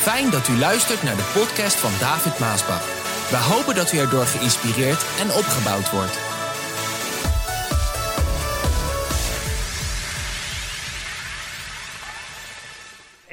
Fijn 0.00 0.30
dat 0.30 0.48
u 0.48 0.58
luistert 0.58 1.02
naar 1.02 1.16
de 1.16 1.30
podcast 1.34 1.76
van 1.80 1.90
David 2.06 2.38
Maasbach. 2.38 2.84
We 3.30 3.36
hopen 3.36 3.74
dat 3.74 3.92
u 3.92 3.98
erdoor 3.98 4.24
geïnspireerd 4.24 5.02
en 5.22 5.28
opgebouwd 5.40 5.90
wordt. 5.90 6.16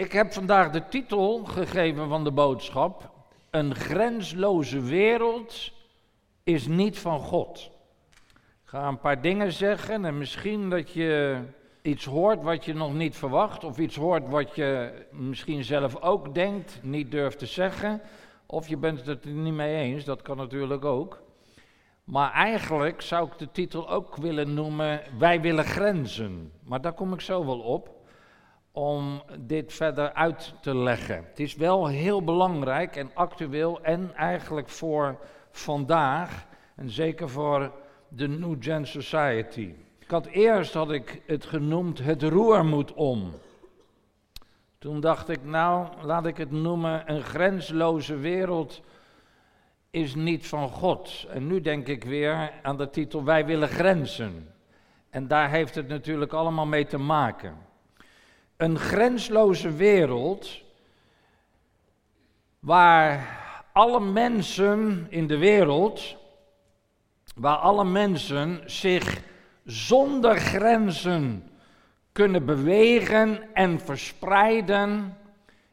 Ik 0.06 0.12
heb 0.12 0.34
vandaag 0.34 0.72
de 0.72 0.88
titel 0.90 1.46
gegeven 1.46 2.10
van 2.10 2.24
de 2.24 2.32
boodschap: 2.32 3.12
Een 3.50 3.76
grensloze 3.76 4.82
wereld 4.82 5.72
is 6.44 6.68
niet 6.68 7.00
van 7.00 7.20
God. 7.20 7.70
Ik 8.64 8.70
ga 8.70 8.88
een 8.88 9.00
paar 9.00 9.22
dingen 9.22 9.52
zeggen 9.52 10.06
en 10.06 10.18
misschien 10.18 10.70
dat 10.70 10.92
je 10.92 11.40
iets 11.88 12.06
hoort 12.06 12.44
wat 12.44 12.66
je 12.66 12.74
nog 12.74 12.94
niet 12.94 13.16
verwacht, 13.16 13.64
of 13.64 13.78
iets 13.78 13.96
hoort 13.96 14.30
wat 14.30 14.56
je 14.56 14.92
misschien 15.12 15.64
zelf 15.64 16.02
ook 16.02 16.34
denkt, 16.34 16.80
niet 16.84 17.12
durft 17.12 17.40
te 17.40 17.46
zeggen, 17.46 18.02
of 18.46 18.68
je 18.68 18.78
bent 18.78 19.06
het 19.06 19.26
er 19.26 19.32
niet 19.32 19.54
mee 19.54 19.76
eens, 19.76 20.04
dat 20.04 20.22
kan 20.22 20.38
natuurlijk 20.38 20.86
ook. 20.86 21.22
Maar 22.04 22.32
eigenlijk 22.32 23.02
zou 23.02 23.28
ik 23.28 23.38
de 23.38 23.52
titel 23.52 23.90
ook 23.90 24.16
willen 24.16 24.54
noemen: 24.54 25.02
Wij 25.18 25.42
willen 25.42 25.66
grenzen. 25.66 26.52
Maar 26.64 26.82
daar 26.82 26.94
kom 26.94 27.14
ik 27.14 27.22
zo 27.22 27.46
wel 27.46 27.60
op 27.60 27.90
om 28.72 29.24
dit 29.40 29.74
verder 29.74 30.14
uit 30.14 30.54
te 30.62 30.76
leggen. 30.76 31.16
Het 31.16 31.40
is 31.40 31.56
wel 31.56 31.88
heel 31.88 32.24
belangrijk 32.24 32.96
en 32.96 33.12
actueel 33.14 33.82
en 33.82 34.16
eigenlijk 34.16 34.70
voor 34.70 35.20
vandaag 35.52 36.46
en 36.76 36.90
zeker 36.90 37.30
voor 37.30 37.72
de 38.08 38.28
New 38.28 38.56
Gen 38.60 38.88
Society. 38.88 39.74
Ik 40.08 40.14
had 40.14 40.26
eerst 40.26 40.74
had 40.74 40.92
ik 40.92 41.22
het 41.26 41.46
genoemd 41.46 42.00
het 42.00 42.24
roer 42.24 42.66
moet 42.66 42.94
om. 42.94 43.34
Toen 44.78 45.00
dacht 45.00 45.30
ik, 45.30 45.44
nou, 45.44 45.88
laat 46.02 46.26
ik 46.26 46.38
het 46.38 46.52
noemen, 46.52 47.12
een 47.12 47.24
grensloze 47.24 48.16
wereld 48.16 48.82
is 49.90 50.16
niet 50.16 50.48
van 50.48 50.70
God. 50.70 51.26
En 51.30 51.48
nu 51.48 51.62
denk 51.62 51.88
ik 51.88 52.04
weer 52.04 52.52
aan 52.62 52.78
de 52.78 52.90
titel 52.90 53.24
Wij 53.24 53.46
willen 53.46 53.68
grenzen. 53.68 54.54
En 55.10 55.28
daar 55.28 55.50
heeft 55.50 55.76
het 55.76 55.88
natuurlijk 55.88 56.34
allemaal 56.34 56.66
mee 56.66 56.86
te 56.86 56.98
maken. 56.98 57.58
Een 58.58 58.80
grensloze 58.80 59.72
wereld 59.72 60.62
waar 62.60 63.40
alle 63.74 64.00
mensen 64.00 65.06
in 65.10 65.28
de 65.28 65.38
wereld, 65.38 66.16
waar 67.36 67.58
alle 67.58 67.86
mensen 67.86 68.62
zich 68.66 69.26
zonder 69.68 70.38
grenzen 70.38 71.50
kunnen 72.12 72.46
bewegen 72.46 73.54
en 73.54 73.80
verspreiden. 73.80 75.18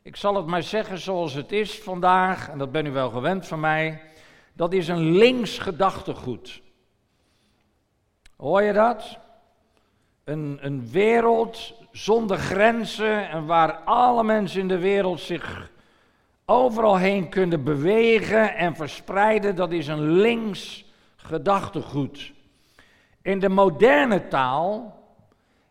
Ik 0.03 0.17
zal 0.17 0.37
het 0.37 0.47
maar 0.47 0.63
zeggen 0.63 0.99
zoals 0.99 1.35
het 1.35 1.53
is 1.53 1.79
vandaag, 1.79 2.49
en 2.51 2.59
dat 2.59 2.73
ben 2.73 2.87
u 2.87 2.91
wel 2.91 3.11
gewend 3.11 3.47
van 3.47 3.61
mij. 3.61 4.03
Dat 4.53 4.73
is 4.73 4.89
een 4.89 5.17
links 5.17 5.59
gedachtegoed. 5.59 6.63
Hoor 8.37 8.63
je 8.63 8.73
dat? 8.73 9.19
Een, 10.25 10.59
een 10.61 10.91
wereld 10.91 11.75
zonder 11.93 12.37
grenzen 12.37 13.29
en 13.29 13.47
waar 13.47 13.73
alle 13.73 14.25
mensen 14.25 14.61
in 14.61 14.69
de 14.69 14.79
wereld 14.79 15.21
zich 15.21 15.71
overal 16.45 16.97
heen 16.97 17.29
kunnen 17.29 17.65
bewegen 17.65 18.55
en 18.55 18.77
verspreiden, 18.77 19.57
dat 19.57 19.73
is 19.73 19.87
een 19.87 20.11
links 20.11 20.85
gedachtegoed. 21.17 22.33
In 23.25 23.39
de 23.39 23.49
moderne 23.49 24.29
taal 24.29 25.03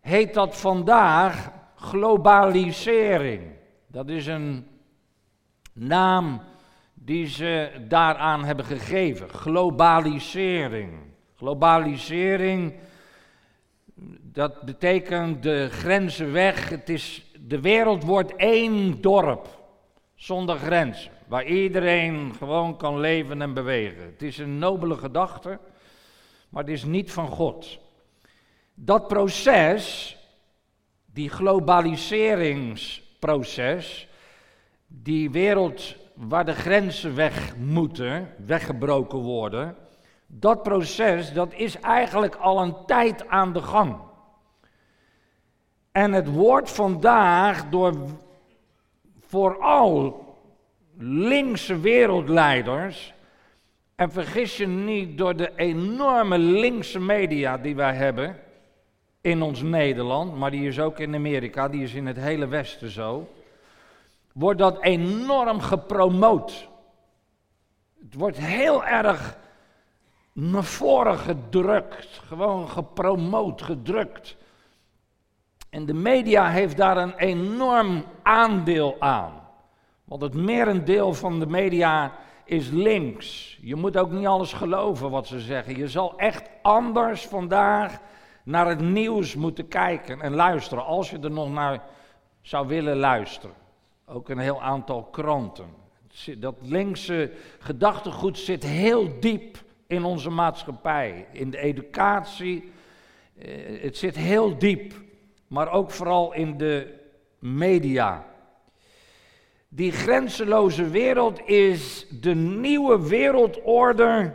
heet 0.01 0.33
dat 0.33 0.57
vandaag 0.57 1.51
globalisering. 1.75 3.41
Dat 3.87 4.09
is 4.09 4.27
een 4.27 4.67
naam 5.73 6.41
die 6.93 7.27
ze 7.27 7.71
daaraan 7.87 8.43
hebben 8.43 8.65
gegeven. 8.65 9.29
Globalisering. 9.29 10.91
Globalisering, 11.35 12.73
dat 14.21 14.61
betekent 14.61 15.43
de 15.43 15.67
grenzen 15.71 16.31
weg. 16.31 16.69
Het 16.69 16.89
is, 16.89 17.31
de 17.39 17.61
wereld 17.61 18.03
wordt 18.03 18.35
één 18.35 19.01
dorp 19.01 19.47
zonder 20.15 20.57
grenzen. 20.57 21.11
Waar 21.27 21.45
iedereen 21.45 22.33
gewoon 22.37 22.77
kan 22.77 22.99
leven 22.99 23.41
en 23.41 23.53
bewegen. 23.53 24.03
Het 24.05 24.21
is 24.21 24.37
een 24.37 24.57
nobele 24.57 24.97
gedachte 24.97 25.59
maar 26.53 26.63
het 26.63 26.71
is 26.71 26.83
niet 26.83 27.11
van 27.11 27.27
God. 27.27 27.79
Dat 28.73 29.07
proces, 29.07 30.17
die 31.05 31.29
globaliseringsproces, 31.29 34.07
die 34.87 35.31
wereld 35.31 35.95
waar 36.13 36.45
de 36.45 36.53
grenzen 36.53 37.15
weg 37.15 37.55
moeten, 37.55 38.33
weggebroken 38.45 39.19
worden, 39.19 39.75
dat 40.27 40.63
proces, 40.63 41.33
dat 41.33 41.53
is 41.53 41.79
eigenlijk 41.79 42.35
al 42.35 42.61
een 42.61 42.75
tijd 42.85 43.27
aan 43.27 43.53
de 43.53 43.61
gang. 43.61 43.95
En 45.91 46.11
het 46.11 46.27
wordt 46.27 46.71
vandaag 46.71 47.69
door 47.69 47.93
vooral 49.19 50.25
linkse 50.97 51.79
wereldleiders 51.79 53.13
en 53.95 54.11
vergis 54.11 54.57
je 54.57 54.67
niet 54.67 55.17
door 55.17 55.35
de 55.35 55.51
enorme 55.55 56.37
linkse 56.37 56.99
media 56.99 57.57
die 57.57 57.75
wij 57.75 57.93
hebben 57.93 58.39
in 59.21 59.41
ons 59.41 59.61
Nederland, 59.61 60.37
maar 60.37 60.51
die 60.51 60.67
is 60.67 60.79
ook 60.79 60.99
in 60.99 61.15
Amerika, 61.15 61.67
die 61.67 61.83
is 61.83 61.93
in 61.93 62.05
het 62.05 62.17
hele 62.17 62.47
Westen 62.47 62.89
zo, 62.89 63.29
wordt 64.33 64.59
dat 64.59 64.81
enorm 64.81 65.59
gepromoot. 65.59 66.67
Het 68.01 68.13
wordt 68.13 68.37
heel 68.37 68.85
erg 68.85 69.37
naar 70.33 70.63
voren 70.63 71.17
gedrukt, 71.17 72.21
gewoon 72.27 72.69
gepromoot, 72.69 73.61
gedrukt. 73.61 74.35
En 75.69 75.85
de 75.85 75.93
media 75.93 76.49
heeft 76.49 76.77
daar 76.77 76.97
een 76.97 77.15
enorm 77.15 78.05
aandeel 78.23 78.95
aan. 78.99 79.33
Want 80.03 80.21
het 80.21 80.33
merendeel 80.33 81.13
van 81.13 81.39
de 81.39 81.47
media 81.47 82.11
is 82.53 82.69
links. 82.69 83.57
Je 83.61 83.75
moet 83.75 83.97
ook 83.97 84.11
niet 84.11 84.25
alles 84.25 84.53
geloven 84.53 85.09
wat 85.09 85.27
ze 85.27 85.39
zeggen. 85.39 85.77
Je 85.77 85.87
zal 85.87 86.17
echt 86.17 86.49
anders 86.61 87.25
vandaag 87.25 87.99
naar 88.43 88.67
het 88.67 88.81
nieuws 88.81 89.35
moeten 89.35 89.67
kijken 89.67 90.21
en 90.21 90.33
luisteren, 90.33 90.85
als 90.85 91.09
je 91.09 91.19
er 91.19 91.31
nog 91.31 91.51
naar 91.51 91.83
zou 92.41 92.67
willen 92.67 92.97
luisteren. 92.97 93.55
Ook 94.05 94.29
een 94.29 94.37
heel 94.37 94.61
aantal 94.61 95.03
kranten. 95.03 95.65
Dat 96.37 96.55
linkse 96.61 97.31
gedachtegoed 97.59 98.37
zit 98.37 98.63
heel 98.63 99.19
diep 99.19 99.57
in 99.87 100.03
onze 100.03 100.29
maatschappij, 100.29 101.27
in 101.31 101.49
de 101.49 101.57
educatie. 101.57 102.71
Eh, 103.37 103.81
het 103.81 103.97
zit 103.97 104.15
heel 104.15 104.57
diep, 104.57 104.93
maar 105.47 105.71
ook 105.71 105.91
vooral 105.91 106.33
in 106.33 106.57
de 106.57 106.93
media. 107.39 108.25
Die 109.75 109.91
grenzeloze 109.91 110.89
wereld 110.89 111.47
is 111.47 112.07
de 112.21 112.35
nieuwe 112.35 113.07
wereldorde 113.07 114.33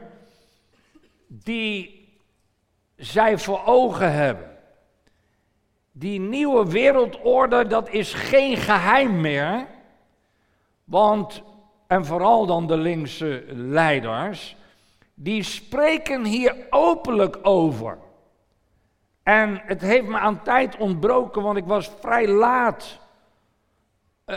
die 1.26 2.09
zij 2.97 3.38
voor 3.38 3.65
ogen 3.65 4.12
hebben. 4.12 4.56
Die 5.93 6.21
nieuwe 6.21 6.71
wereldorde, 6.71 7.66
dat 7.66 7.91
is 7.91 8.15
geen 8.15 8.56
geheim 8.56 9.21
meer. 9.21 9.66
Want, 10.84 11.43
en 11.87 12.04
vooral 12.04 12.47
dan 12.47 12.66
de 12.66 12.77
linkse 12.77 13.44
leiders, 13.48 14.56
die 15.15 15.43
spreken 15.43 16.25
hier 16.25 16.54
openlijk 16.71 17.38
over. 17.43 17.98
En 19.22 19.60
het 19.65 19.81
heeft 19.81 20.06
me 20.06 20.19
aan 20.19 20.43
tijd 20.43 20.77
ontbroken, 20.77 21.42
want 21.42 21.57
ik 21.57 21.66
was 21.66 21.91
vrij 22.01 22.28
laat 22.28 23.07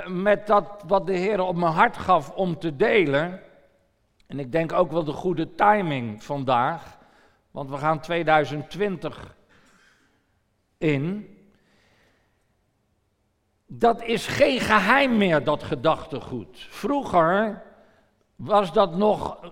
met 0.08 0.48
dat 0.48 0.84
wat 0.88 1.08
de 1.08 1.14
Heer 1.14 1.42
op 1.42 1.56
mijn 1.56 1.74
hart 1.74 1.98
gaf 1.98 2.30
om 2.30 2.60
te 2.60 2.76
delen. 2.76 3.42
En 4.28 4.40
ik 4.40 4.52
denk 4.52 4.74
ook 4.74 4.92
wel 4.92 5.04
de 5.04 5.12
goede 5.12 5.56
timing 5.56 6.24
vandaag, 6.24 6.98
want 7.52 7.70
we 7.70 7.78
gaan 7.78 8.00
2020 8.00 9.36
in. 10.78 11.36
Dat 13.68 14.04
is 14.04 14.28
geen 14.28 14.60
geheim 14.60 15.18
meer, 15.18 15.44
dat 15.44 15.64
gedachtegoed. 15.64 16.68
Vroeger 16.70 17.62
was 18.36 18.74
dat 18.74 18.96
nog. 18.96 19.52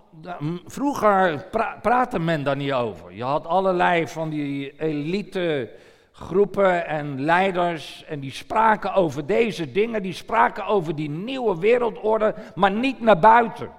Vroeger 0.65 1.47
praatte 1.81 2.19
men 2.19 2.43
daar 2.43 2.55
niet 2.55 2.73
over. 2.73 3.13
Je 3.13 3.23
had 3.23 3.45
allerlei 3.45 4.07
van 4.07 4.29
die 4.29 4.79
elite 4.79 5.71
groepen 6.19 6.87
en 6.87 7.21
leiders 7.21 8.03
en 8.05 8.19
die 8.19 8.31
spraken 8.31 8.93
over 8.93 9.25
deze 9.25 9.71
dingen, 9.71 10.01
die 10.01 10.13
spraken 10.13 10.65
over 10.65 10.95
die 10.95 11.09
nieuwe 11.09 11.59
wereldorde, 11.59 12.35
maar 12.55 12.71
niet 12.71 13.01
naar 13.01 13.19
buiten. 13.19 13.71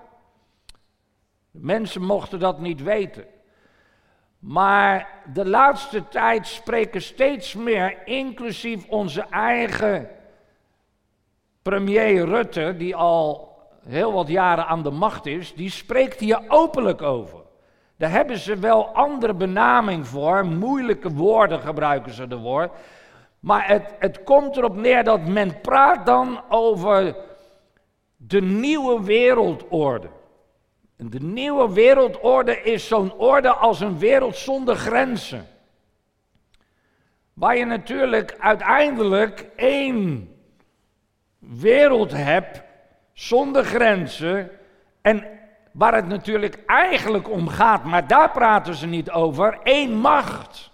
mensen 1.51 2.03
mochten 2.03 2.39
dat 2.39 2.61
niet 2.61 2.83
weten. 2.83 3.25
Maar 4.39 5.09
de 5.33 5.49
laatste 5.49 6.09
tijd 6.09 6.47
spreken 6.47 7.03
steeds 7.03 7.55
meer, 7.55 8.07
inclusief 8.07 8.89
onze 8.89 9.27
eigen 9.31 10.09
premier 11.63 12.25
Rutte, 12.25 12.75
die 12.77 12.97
al 12.97 13.57
heel 13.85 14.13
wat 14.13 14.29
jaren 14.29 14.67
aan 14.67 14.83
de 14.83 14.91
macht 14.91 15.27
is, 15.27 15.55
die 15.55 15.71
spreekt 15.71 16.21
hier 16.21 16.43
openlijk 16.49 17.03
over. 17.03 17.40
Daar 18.00 18.11
hebben 18.11 18.38
ze 18.38 18.56
wel 18.56 18.87
andere 18.87 19.35
benaming 19.35 20.06
voor, 20.06 20.44
moeilijke 20.44 21.11
woorden 21.12 21.61
gebruiken 21.61 22.12
ze 22.12 22.26
ervoor. 22.29 22.70
Maar 23.41 23.69
het, 23.69 23.94
het 23.99 24.23
komt 24.23 24.56
erop 24.56 24.76
neer 24.76 25.05
dat 25.05 25.26
men 25.26 25.61
praat 25.61 26.06
dan 26.06 26.41
over 26.49 27.17
de 28.17 28.41
nieuwe 28.43 29.05
wereldorde. 29.05 30.08
De 30.97 31.20
nieuwe 31.20 31.73
wereldorde 31.73 32.62
is 32.62 32.88
zo'n 32.88 33.12
orde 33.12 33.52
als 33.52 33.81
een 33.81 33.99
wereld 33.99 34.37
zonder 34.37 34.76
grenzen. 34.76 35.46
Waar 37.35 37.56
je 37.56 37.64
natuurlijk 37.64 38.37
uiteindelijk 38.38 39.46
één 39.56 40.29
wereld 41.38 42.12
hebt 42.12 42.62
zonder 43.12 43.64
grenzen. 43.64 44.50
En 45.00 45.40
waar 45.72 45.94
het 45.94 46.06
natuurlijk 46.06 46.62
eigenlijk 46.67 47.31
om 47.31 47.49
gaat, 47.49 47.84
maar 47.84 48.06
daar 48.06 48.31
praten 48.31 48.75
ze 48.75 48.87
niet 48.87 49.11
over, 49.11 49.58
één 49.62 49.93
macht. 49.96 50.70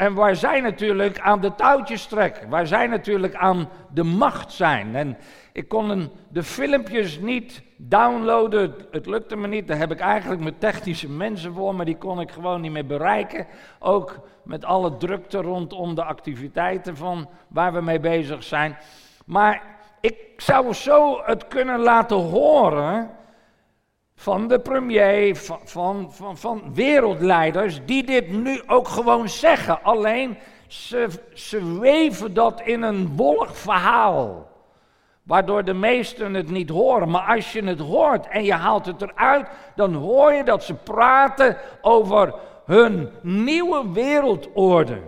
En 0.00 0.14
waar 0.14 0.36
zij 0.36 0.60
natuurlijk 0.60 1.18
aan 1.18 1.40
de 1.40 1.54
touwtjes 1.54 2.06
trekken, 2.06 2.48
waar 2.48 2.66
zij 2.66 2.86
natuurlijk 2.86 3.34
aan 3.34 3.68
de 3.92 4.02
macht 4.02 4.52
zijn. 4.52 4.96
En 4.96 5.18
ik 5.52 5.68
kon 5.68 6.10
de 6.28 6.42
filmpjes 6.42 7.18
niet 7.18 7.62
downloaden, 7.76 8.74
het, 8.90 9.06
lukte 9.06 9.36
me 9.36 9.46
niet. 9.46 9.68
Daar 9.68 9.78
heb 9.78 9.90
ik 9.90 10.00
eigenlijk 10.00 10.40
mijn 10.40 10.58
technische 10.58 11.10
mensen 11.10 11.54
voor, 11.54 11.74
maar 11.74 11.84
die 11.84 11.96
kon 11.96 12.20
ik 12.20 12.30
gewoon 12.30 12.60
niet 12.60 12.72
meer 12.72 12.86
bereiken. 12.86 13.46
Ook 13.78 14.20
met 14.44 14.64
alle 14.64 14.96
drukte 14.96 15.38
rondom 15.40 15.94
de 15.94 16.04
activiteiten 16.04 16.96
van 16.96 17.28
waar 17.48 17.72
we 17.72 17.80
mee 17.80 18.00
bezig 18.00 18.42
zijn. 18.42 18.76
Maar 19.26 19.62
ik 20.00 20.16
zou 20.36 20.72
zo 20.72 21.22
het 21.24 21.48
kunnen 21.48 21.80
laten 21.80 22.16
horen 22.16 23.10
van 24.20 24.48
de 24.48 24.58
premier, 24.58 25.36
van, 25.36 25.60
van, 25.64 26.12
van, 26.12 26.38
van, 26.38 26.74
wereldleiders, 26.74 27.80
die 27.84 28.04
dit 28.04 28.30
nu 28.30 28.62
ook 28.66 28.88
gewoon 28.88 29.28
zeggen. 29.28 29.82
Alleen 29.82 30.38
ze, 30.66 31.08
ze 31.34 31.78
weven 31.78 32.34
dat 32.34 32.60
in 32.64 32.82
een 32.82 33.16
wollig 33.16 33.56
verhaal. 33.56 34.48
Waardoor 35.22 35.64
de 35.64 35.72
meesten 35.72 36.34
het 36.34 36.50
niet 36.50 36.68
horen. 36.68 37.10
Maar 37.10 37.34
als 37.34 37.52
je 37.52 37.64
het 37.64 37.78
hoort 37.78 38.28
en 38.28 38.44
je 38.44 38.52
haalt 38.52 38.86
het 38.86 39.02
eruit, 39.02 39.48
dan 39.74 39.94
hoor 39.94 40.32
je 40.32 40.44
dat 40.44 40.64
ze 40.64 40.74
praten 40.74 41.56
over 41.80 42.34
hun 42.64 43.10
nieuwe 43.22 43.92
wereldorde. 43.92 45.00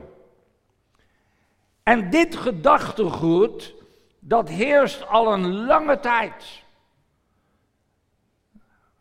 En 1.83 2.11
dit 2.11 2.37
gedachtegoed, 2.37 3.75
dat 4.19 4.49
heerst 4.49 5.09
al 5.09 5.33
een 5.33 5.65
lange 5.65 6.01
tijd. 6.01 6.62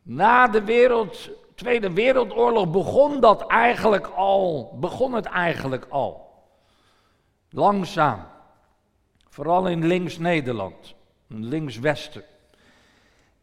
Na 0.01 0.47
de 0.47 0.63
wereld, 0.63 1.29
Tweede 1.55 1.93
Wereldoorlog 1.93 2.71
begon 2.71 3.19
dat 3.19 3.47
eigenlijk 3.47 4.07
al, 4.07 4.77
begon 4.79 5.13
het 5.13 5.25
eigenlijk 5.25 5.85
al. 5.89 6.29
Langzaam. 7.49 8.23
Vooral 9.29 9.67
in 9.67 9.87
links-Nederland, 9.87 10.95
links-Westen. 11.27 12.23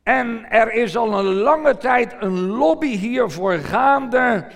En 0.02 0.50
er 0.50 0.72
is 0.72 0.96
al 0.96 1.18
een 1.18 1.34
lange 1.34 1.76
tijd 1.76 2.16
een 2.20 2.46
lobby 2.46 2.96
hiervoor 2.96 3.52
gaande 3.52 4.46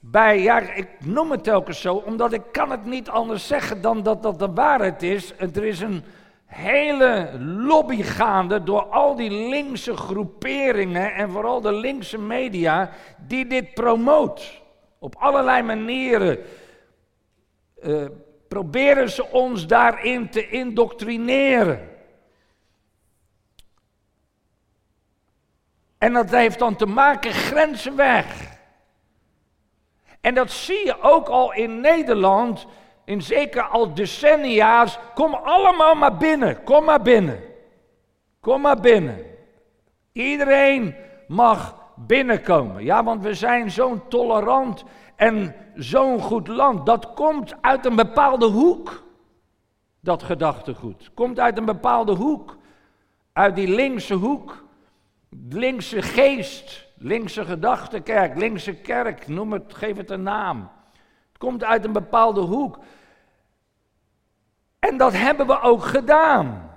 bij, 0.00 0.42
ja, 0.42 0.60
ik 0.60 0.88
noem 1.04 1.30
het 1.30 1.44
telkens 1.44 1.80
zo, 1.80 1.94
omdat 1.94 2.32
ik 2.32 2.42
kan 2.52 2.70
het 2.70 2.84
niet 2.84 3.08
anders 3.08 3.46
zeggen 3.46 3.80
dan 3.80 4.02
dat 4.02 4.22
dat 4.22 4.38
de 4.38 4.52
waarheid 4.52 5.02
is. 5.02 5.32
Er 5.38 5.64
is 5.64 5.80
een 5.80 6.04
hele 6.48 7.38
lobby 7.38 8.02
gaande 8.02 8.62
door 8.62 8.82
al 8.82 9.16
die 9.16 9.30
linkse 9.30 9.96
groeperingen 9.96 11.14
en 11.14 11.30
vooral 11.30 11.60
de 11.60 11.72
linkse 11.72 12.18
media 12.18 12.90
die 13.26 13.46
dit 13.46 13.74
promoot. 13.74 14.62
Op 14.98 15.16
allerlei 15.16 15.62
manieren 15.62 16.38
uh, 17.82 18.06
proberen 18.48 19.10
ze 19.10 19.26
ons 19.30 19.66
daarin 19.66 20.30
te 20.30 20.48
indoctrineren. 20.48 21.88
En 25.98 26.12
dat 26.12 26.30
heeft 26.30 26.58
dan 26.58 26.76
te 26.76 26.86
maken 26.86 27.32
grenzen 27.32 27.96
weg. 27.96 28.56
En 30.20 30.34
dat 30.34 30.50
zie 30.50 30.84
je 30.84 31.00
ook 31.00 31.28
al 31.28 31.52
in 31.52 31.80
Nederland 31.80 32.66
in 33.08 33.22
zeker 33.22 33.62
al 33.62 33.94
decennia's, 33.94 34.98
kom 35.14 35.34
allemaal 35.34 35.94
maar 35.94 36.16
binnen, 36.16 36.62
kom 36.64 36.84
maar 36.84 37.02
binnen. 37.02 37.40
Kom 38.40 38.60
maar 38.60 38.80
binnen. 38.80 39.24
Iedereen 40.12 40.94
mag 41.28 41.74
binnenkomen. 41.96 42.84
Ja, 42.84 43.04
want 43.04 43.22
we 43.22 43.34
zijn 43.34 43.70
zo'n 43.70 44.08
tolerant 44.08 44.84
en 45.16 45.54
zo'n 45.74 46.20
goed 46.20 46.48
land. 46.48 46.86
Dat 46.86 47.12
komt 47.14 47.54
uit 47.60 47.86
een 47.86 47.96
bepaalde 47.96 48.46
hoek. 48.46 49.02
Dat 50.00 50.22
gedachtegoed. 50.22 51.10
Komt 51.14 51.40
uit 51.40 51.58
een 51.58 51.64
bepaalde 51.64 52.12
hoek. 52.12 52.56
Uit 53.32 53.56
die 53.56 53.68
linkse 53.68 54.14
hoek. 54.14 54.64
Linkse 55.48 56.02
geest. 56.02 56.86
Linkse 56.98 57.44
gedachtekerk. 57.44 58.38
Linkse 58.38 58.74
kerk. 58.74 59.28
Noem 59.28 59.52
het, 59.52 59.74
geef 59.74 59.96
het 59.96 60.10
een 60.10 60.22
naam. 60.22 60.70
Het 61.28 61.38
komt 61.38 61.64
uit 61.64 61.84
een 61.84 61.92
bepaalde 61.92 62.40
hoek. 62.40 62.78
En 64.78 64.96
dat 64.96 65.12
hebben 65.12 65.46
we 65.46 65.60
ook 65.60 65.84
gedaan. 65.84 66.70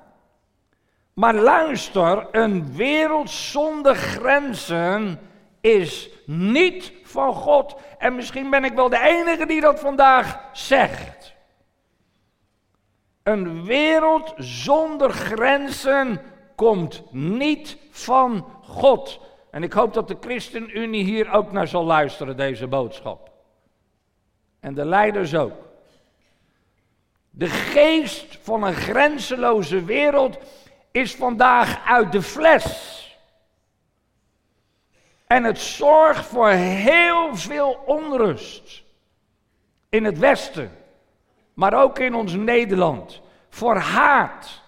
Maar 1.14 1.36
luister, 1.36 2.28
een 2.32 2.76
wereld 2.76 3.30
zonder 3.30 3.96
grenzen 3.96 5.20
is 5.62 6.10
niet 6.26 6.94
van 7.04 7.34
God. 7.34 7.76
En 7.98 8.16
misschien 8.16 8.50
ben 8.50 8.64
ik 8.64 8.74
wel 8.74 8.90
de 8.90 9.00
enige 9.00 9.46
die 9.46 9.62
dat 9.62 9.80
vandaag 9.80 10.40
zegt. 10.54 11.34
Een 13.24 13.66
wereld 13.66 14.34
zonder 14.38 15.12
grenzen 15.12 16.22
komt 16.56 17.04
niet 17.12 17.78
van 17.90 18.46
God. 18.62 19.20
En 19.52 19.64
ik 19.64 19.74
hoop 19.74 19.94
dat 19.94 20.08
de 20.08 20.18
ChristenUnie 20.20 21.04
hier 21.04 21.32
ook 21.32 21.52
naar 21.52 21.68
zal 21.68 21.84
luisteren, 21.84 22.38
deze 22.38 22.68
boodschap. 22.68 23.32
En 24.60 24.74
de 24.74 24.86
leiders 24.86 25.36
ook. 25.36 25.71
De 27.34 27.48
geest 27.48 28.38
van 28.42 28.64
een 28.64 28.74
grenzeloze 28.74 29.84
wereld 29.84 30.38
is 30.92 31.16
vandaag 31.16 31.88
uit 31.88 32.12
de 32.12 32.22
fles. 32.22 33.00
En 35.28 35.44
het 35.44 35.60
zorgt 35.60 36.26
voor 36.26 36.50
heel 36.50 37.36
veel 37.36 37.84
onrust. 37.86 38.84
In 39.90 40.04
het 40.04 40.18
Westen, 40.18 40.78
maar 41.54 41.74
ook 41.74 42.00
in 42.00 42.16
ons 42.16 42.34
Nederland. 42.34 43.22
Voor 43.50 43.76
haat, 43.76 44.62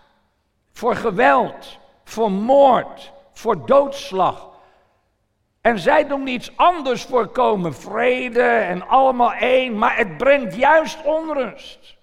voor 0.72 0.96
geweld, 0.96 1.79
voor 2.03 2.32
moord, 2.32 3.12
voor 3.34 3.65
doodslag. 3.65 4.50
En 5.62 5.79
zij 5.79 6.08
doen 6.08 6.24
niets 6.24 6.58
anders 6.58 7.03
voorkomen, 7.03 7.74
vrede 7.74 8.43
en 8.43 8.88
allemaal 8.88 9.34
één, 9.34 9.77
maar 9.77 9.98
het 9.98 10.17
brengt 10.17 10.55
juist 10.55 11.03
onrust. 11.03 11.98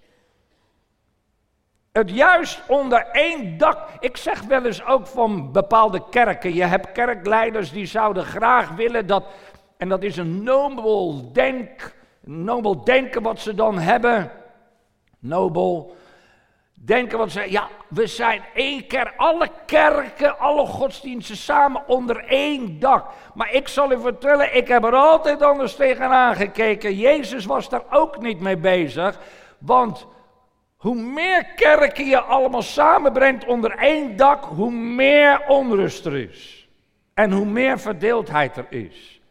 Het 1.91 2.09
juist 2.09 2.61
onder 2.67 3.07
één 3.11 3.57
dak. 3.57 3.87
Ik 3.99 4.17
zeg 4.17 4.41
wel 4.41 4.65
eens 4.65 4.85
ook 4.85 5.07
van 5.07 5.51
bepaalde 5.51 6.09
kerken. 6.09 6.53
Je 6.53 6.63
hebt 6.63 6.91
kerkleiders 6.91 7.71
die 7.71 7.85
zouden 7.85 8.25
graag 8.25 8.69
willen 8.69 9.07
dat. 9.07 9.23
En 9.77 9.89
dat 9.89 10.03
is 10.03 10.17
een 10.17 10.43
nobel, 10.43 11.31
denk, 11.33 11.93
nobel 12.21 12.83
denken 12.83 13.21
wat 13.21 13.39
ze 13.39 13.55
dan 13.55 13.77
hebben. 13.79 14.31
Nobel 15.19 15.95
denken 16.73 17.17
wat 17.17 17.31
ze. 17.31 17.51
Ja, 17.51 17.67
we 17.87 18.07
zijn 18.07 18.41
één 18.53 18.87
kerk. 18.87 19.13
Alle 19.17 19.49
kerken, 19.65 20.39
alle 20.39 20.65
godsdiensten 20.65 21.37
samen 21.37 21.87
onder 21.87 22.25
één 22.25 22.79
dak. 22.79 23.05
Maar 23.33 23.53
ik 23.53 23.67
zal 23.67 23.91
u 23.91 24.01
vertellen, 24.01 24.55
ik 24.55 24.67
heb 24.67 24.83
er 24.83 24.95
altijd 24.95 25.41
anders 25.41 25.75
tegenaan 25.75 26.35
gekeken. 26.35 26.95
Jezus 26.95 27.45
was 27.45 27.69
daar 27.69 27.83
ook 27.89 28.21
niet 28.21 28.39
mee 28.39 28.57
bezig. 28.57 29.19
Want 29.57 30.07
hoe 30.81 30.95
meer 30.95 31.45
kerken 31.45 32.05
je 32.05 32.21
allemaal 32.21 32.61
samenbrengt 32.61 33.45
onder 33.45 33.71
één 33.71 34.15
dak, 34.15 34.43
hoe 34.43 34.71
meer 34.71 35.45
onrust 35.47 36.05
er 36.05 36.15
is. 36.15 36.67
En 37.13 37.31
hoe 37.31 37.45
meer 37.45 37.79
verdeeldheid 37.79 38.57
er 38.57 38.65
is. 38.69 39.21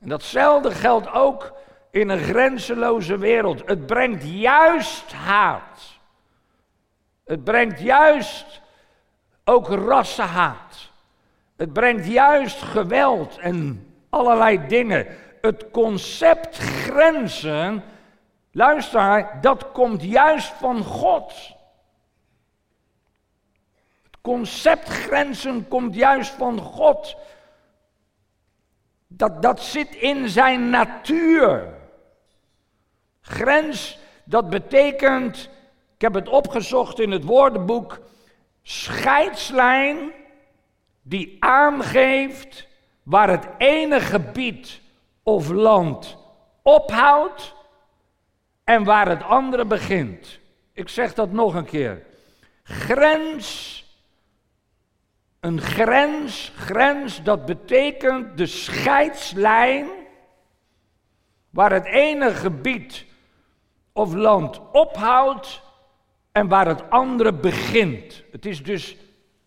En 0.00 0.08
datzelfde 0.08 0.70
geldt 0.70 1.12
ook 1.12 1.52
in 1.90 2.08
een 2.08 2.18
grenzeloze 2.18 3.18
wereld. 3.18 3.62
Het 3.66 3.86
brengt 3.86 4.22
juist 4.24 5.12
haat. 5.12 5.98
Het 7.24 7.44
brengt 7.44 7.80
juist 7.80 8.60
ook 9.44 9.68
rassenhaat. 9.68 10.90
Het 11.56 11.72
brengt 11.72 12.06
juist 12.06 12.62
geweld 12.62 13.38
en 13.38 13.86
allerlei 14.10 14.66
dingen. 14.66 15.06
Het 15.40 15.70
concept 15.70 16.56
grenzen 16.56 17.82
Luister, 18.56 19.38
dat 19.40 19.72
komt 19.72 20.02
juist 20.02 20.52
van 20.52 20.84
God. 20.84 21.54
concept 24.20 24.88
grenzen 24.88 25.68
komt 25.68 25.94
juist 25.94 26.30
van 26.30 26.58
God. 26.58 27.16
Dat, 29.06 29.42
dat 29.42 29.60
zit 29.60 29.94
in 29.94 30.28
zijn 30.28 30.70
natuur. 30.70 31.74
Grens, 33.20 33.98
dat 34.24 34.50
betekent, 34.50 35.50
ik 35.94 36.00
heb 36.00 36.14
het 36.14 36.28
opgezocht 36.28 37.00
in 37.00 37.10
het 37.10 37.24
woordenboek, 37.24 38.00
scheidslijn 38.62 40.12
die 41.02 41.36
aangeeft 41.38 42.68
waar 43.02 43.28
het 43.28 43.48
ene 43.58 44.00
gebied 44.00 44.80
of 45.22 45.48
land 45.48 46.16
ophoudt 46.62 47.55
en 48.66 48.84
waar 48.84 49.08
het 49.08 49.22
andere 49.22 49.64
begint. 49.64 50.38
Ik 50.72 50.88
zeg 50.88 51.14
dat 51.14 51.32
nog 51.32 51.54
een 51.54 51.64
keer. 51.64 52.02
Grens, 52.62 53.84
een 55.40 55.60
grens, 55.60 56.52
grens, 56.56 57.22
dat 57.22 57.44
betekent 57.44 58.38
de 58.38 58.46
scheidslijn 58.46 59.88
waar 61.50 61.72
het 61.72 61.84
ene 61.84 62.30
gebied 62.34 63.04
of 63.92 64.14
land 64.14 64.60
ophoudt 64.72 65.62
en 66.32 66.48
waar 66.48 66.66
het 66.66 66.90
andere 66.90 67.32
begint. 67.32 68.22
Het 68.32 68.46
is 68.46 68.62
dus 68.62 68.96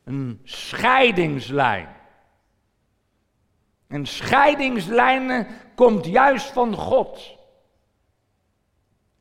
een 0.03 0.41
scheidingslijn. 0.43 1.87
En 3.87 4.05
scheidingslijnen 4.05 5.47
komt 5.75 6.05
juist 6.05 6.51
van 6.51 6.75
God. 6.75 7.38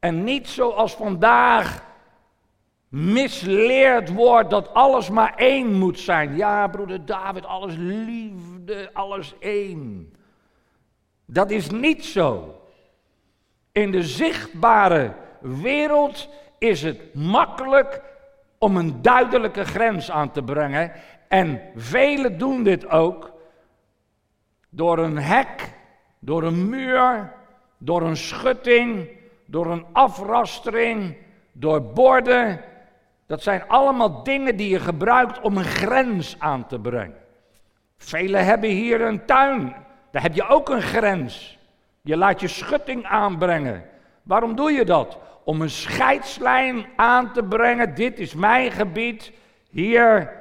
En 0.01 0.25
niet 0.25 0.49
zoals 0.49 0.95
vandaag 0.95 1.87
misleerd 2.89 4.13
wordt 4.13 4.51
dat 4.51 4.75
alles 4.75 5.11
maar 5.11 5.35
één 5.37 5.73
moet 5.73 5.99
zijn. 5.99 6.37
Ja, 6.37 6.69
broeder 6.69 7.05
David, 7.05 7.47
alles 7.47 7.75
liefde, 7.77 8.91
alles 8.93 9.35
één. 9.39 10.13
Dat 11.25 11.51
is 11.51 11.71
niet 11.71 12.05
zo. 12.05 12.61
In 13.73 13.91
de 13.91 14.03
zichtbare 14.03 15.15
wereld 15.41 16.29
is 16.59 16.83
het 16.83 17.15
makkelijk 17.15 18.03
om 18.59 18.77
een 18.77 19.03
duidelijke 19.03 19.65
grens 19.65 20.11
aan 20.11 20.31
te 20.33 20.43
brengen. 20.43 20.93
En 21.29 21.61
velen 21.75 22.39
doen 22.39 22.63
dit 22.63 22.91
ook 22.91 23.33
door 24.69 24.99
een 24.99 25.19
hek, 25.19 25.73
door 26.19 26.43
een 26.43 26.69
muur, 26.69 27.33
door 27.79 28.03
een 28.03 28.17
schutting, 28.17 29.09
door 29.51 29.67
een 29.67 29.87
afrastering, 29.93 31.17
door 31.53 31.83
borden. 31.83 32.61
Dat 33.27 33.43
zijn 33.43 33.69
allemaal 33.69 34.23
dingen 34.23 34.57
die 34.57 34.69
je 34.69 34.81
gebruikt 34.81 35.41
om 35.41 35.57
een 35.57 35.65
grens 35.65 36.37
aan 36.39 36.67
te 36.67 36.79
brengen. 36.79 37.17
Velen 37.97 38.45
hebben 38.45 38.71
hier 38.71 39.01
een 39.01 39.25
tuin, 39.25 39.75
daar 40.11 40.23
heb 40.23 40.35
je 40.35 40.49
ook 40.49 40.69
een 40.69 40.83
grens. 40.83 41.59
Je 42.03 42.17
laat 42.17 42.41
je 42.41 42.49
schutting 42.49 43.05
aanbrengen. 43.05 43.85
Waarom 44.23 44.57
doe 44.57 44.73
je 44.73 44.85
dat? 44.85 45.19
Om 45.45 45.63
een 45.63 45.71
scheidslijn 45.71 46.87
aan 46.97 47.33
te 47.33 47.43
brengen. 47.43 47.95
Dit 47.95 48.19
is 48.19 48.35
mijn 48.35 48.71
gebied. 48.71 49.33
Hier 49.71 50.33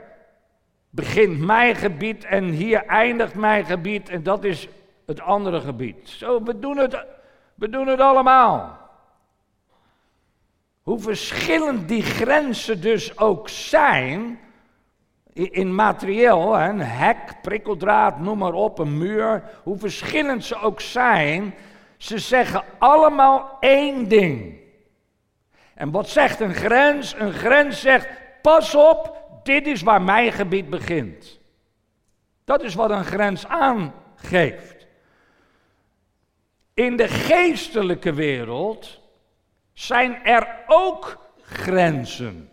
begint 0.90 1.40
mijn 1.40 1.76
gebied 1.76 2.26
en 2.26 2.44
hier 2.44 2.86
eindigt 2.86 3.36
mijn 3.36 3.66
gebied 3.66 4.10
en 4.10 4.24
dat 4.24 4.44
is 4.44 4.68
het 5.06 5.22
andere 5.22 5.62
gebied. 5.62 6.10
Zo, 6.10 6.44
we 6.44 6.60
doen 6.60 6.78
het, 6.78 7.06
we 7.56 7.70
doen 7.70 7.88
het 7.88 8.00
allemaal. 8.00 8.87
Hoe 10.88 11.00
verschillend 11.00 11.88
die 11.88 12.02
grenzen 12.02 12.82
dus 12.82 13.18
ook 13.18 13.50
zijn, 13.50 14.40
in 15.34 15.76
materieel, 15.76 16.60
een 16.60 16.80
hek, 16.80 17.42
prikkeldraad, 17.42 18.20
noem 18.20 18.38
maar 18.38 18.54
op, 18.54 18.80
een 18.80 18.98
muur, 18.98 19.44
hoe 19.64 19.78
verschillend 19.78 20.46
ze 20.46 20.60
ook 20.60 20.82
zijn, 20.82 21.54
ze 21.98 22.18
zeggen 22.18 22.64
allemaal 22.78 23.58
één 23.60 24.08
ding. 24.08 24.60
En 25.74 25.92
wat 25.92 26.10
zegt 26.10 26.40
een 26.40 26.56
grens? 26.56 27.16
Een 27.18 27.34
grens 27.34 27.82
zegt, 27.82 28.08
pas 28.42 28.76
op, 28.76 29.24
dit 29.44 29.68
is 29.68 29.82
waar 29.82 30.02
mijn 30.02 30.32
gebied 30.32 30.70
begint. 30.70 31.40
Dat 32.46 32.64
is 32.64 32.76
wat 32.76 32.90
een 32.90 33.06
grens 33.06 33.48
aangeeft. 33.48 34.88
In 36.74 36.98
de 36.98 37.08
geestelijke 37.08 38.14
wereld 38.14 38.97
zijn 39.78 40.24
er 40.24 40.64
ook 40.68 41.18
grenzen. 41.42 42.50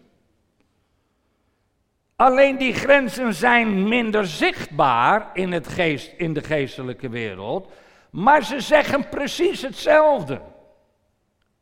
Alleen 2.17 2.59
die 2.59 2.73
grenzen 2.73 3.35
zijn 3.35 3.89
minder 3.89 4.27
zichtbaar 4.27 5.31
in, 5.33 5.53
het 5.53 5.69
geest, 5.69 6.13
in 6.17 6.33
de 6.33 6.43
geestelijke 6.43 7.09
wereld, 7.09 7.73
maar 8.11 8.45
ze 8.45 8.61
zeggen 8.61 9.09
precies 9.09 9.63
hetzelfde. 9.63 10.41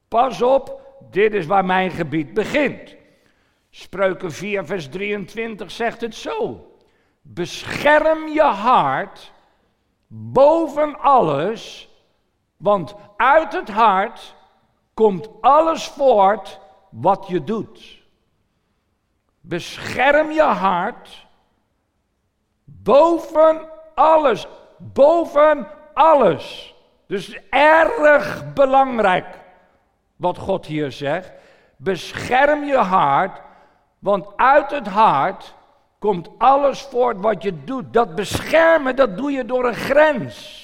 Pas 0.08 0.42
op, 0.42 0.80
dit 1.10 1.34
is 1.34 1.46
waar 1.46 1.64
mijn 1.64 1.90
gebied 1.90 2.34
begint. 2.34 2.96
Spreuken 3.70 4.32
4, 4.32 4.66
vers 4.66 4.88
23 4.88 5.70
zegt 5.70 6.00
het 6.00 6.14
zo. 6.14 6.66
Bescherm 7.20 8.28
je 8.28 8.42
hart 8.42 9.32
boven 10.08 11.00
alles, 11.00 11.88
want 12.56 12.94
uit 13.16 13.52
het 13.52 13.68
hart 13.68 14.34
komt 14.94 15.28
alles 15.40 15.88
voort 15.88 16.60
wat 16.90 17.26
je 17.28 17.44
doet. 17.44 18.00
Bescherm 19.40 20.30
je 20.30 20.42
hart 20.42 21.26
boven 22.64 23.68
alles, 23.94 24.46
boven 24.78 25.68
alles. 25.94 26.74
Dus 27.06 27.38
erg 27.50 28.52
belangrijk 28.52 29.26
wat 30.16 30.38
God 30.38 30.66
hier 30.66 30.92
zegt. 30.92 31.32
Bescherm 31.76 32.64
je 32.64 32.76
hart 32.76 33.40
want 34.02 34.26
uit 34.36 34.70
het 34.70 34.86
hart 34.86 35.54
komt 35.98 36.28
alles 36.38 36.80
voort 36.80 37.20
wat 37.20 37.42
je 37.42 37.64
doet. 37.64 37.92
Dat 37.92 38.14
beschermen, 38.14 38.96
dat 38.96 39.16
doe 39.16 39.30
je 39.30 39.44
door 39.44 39.66
een 39.66 39.74
grens. 39.74 40.60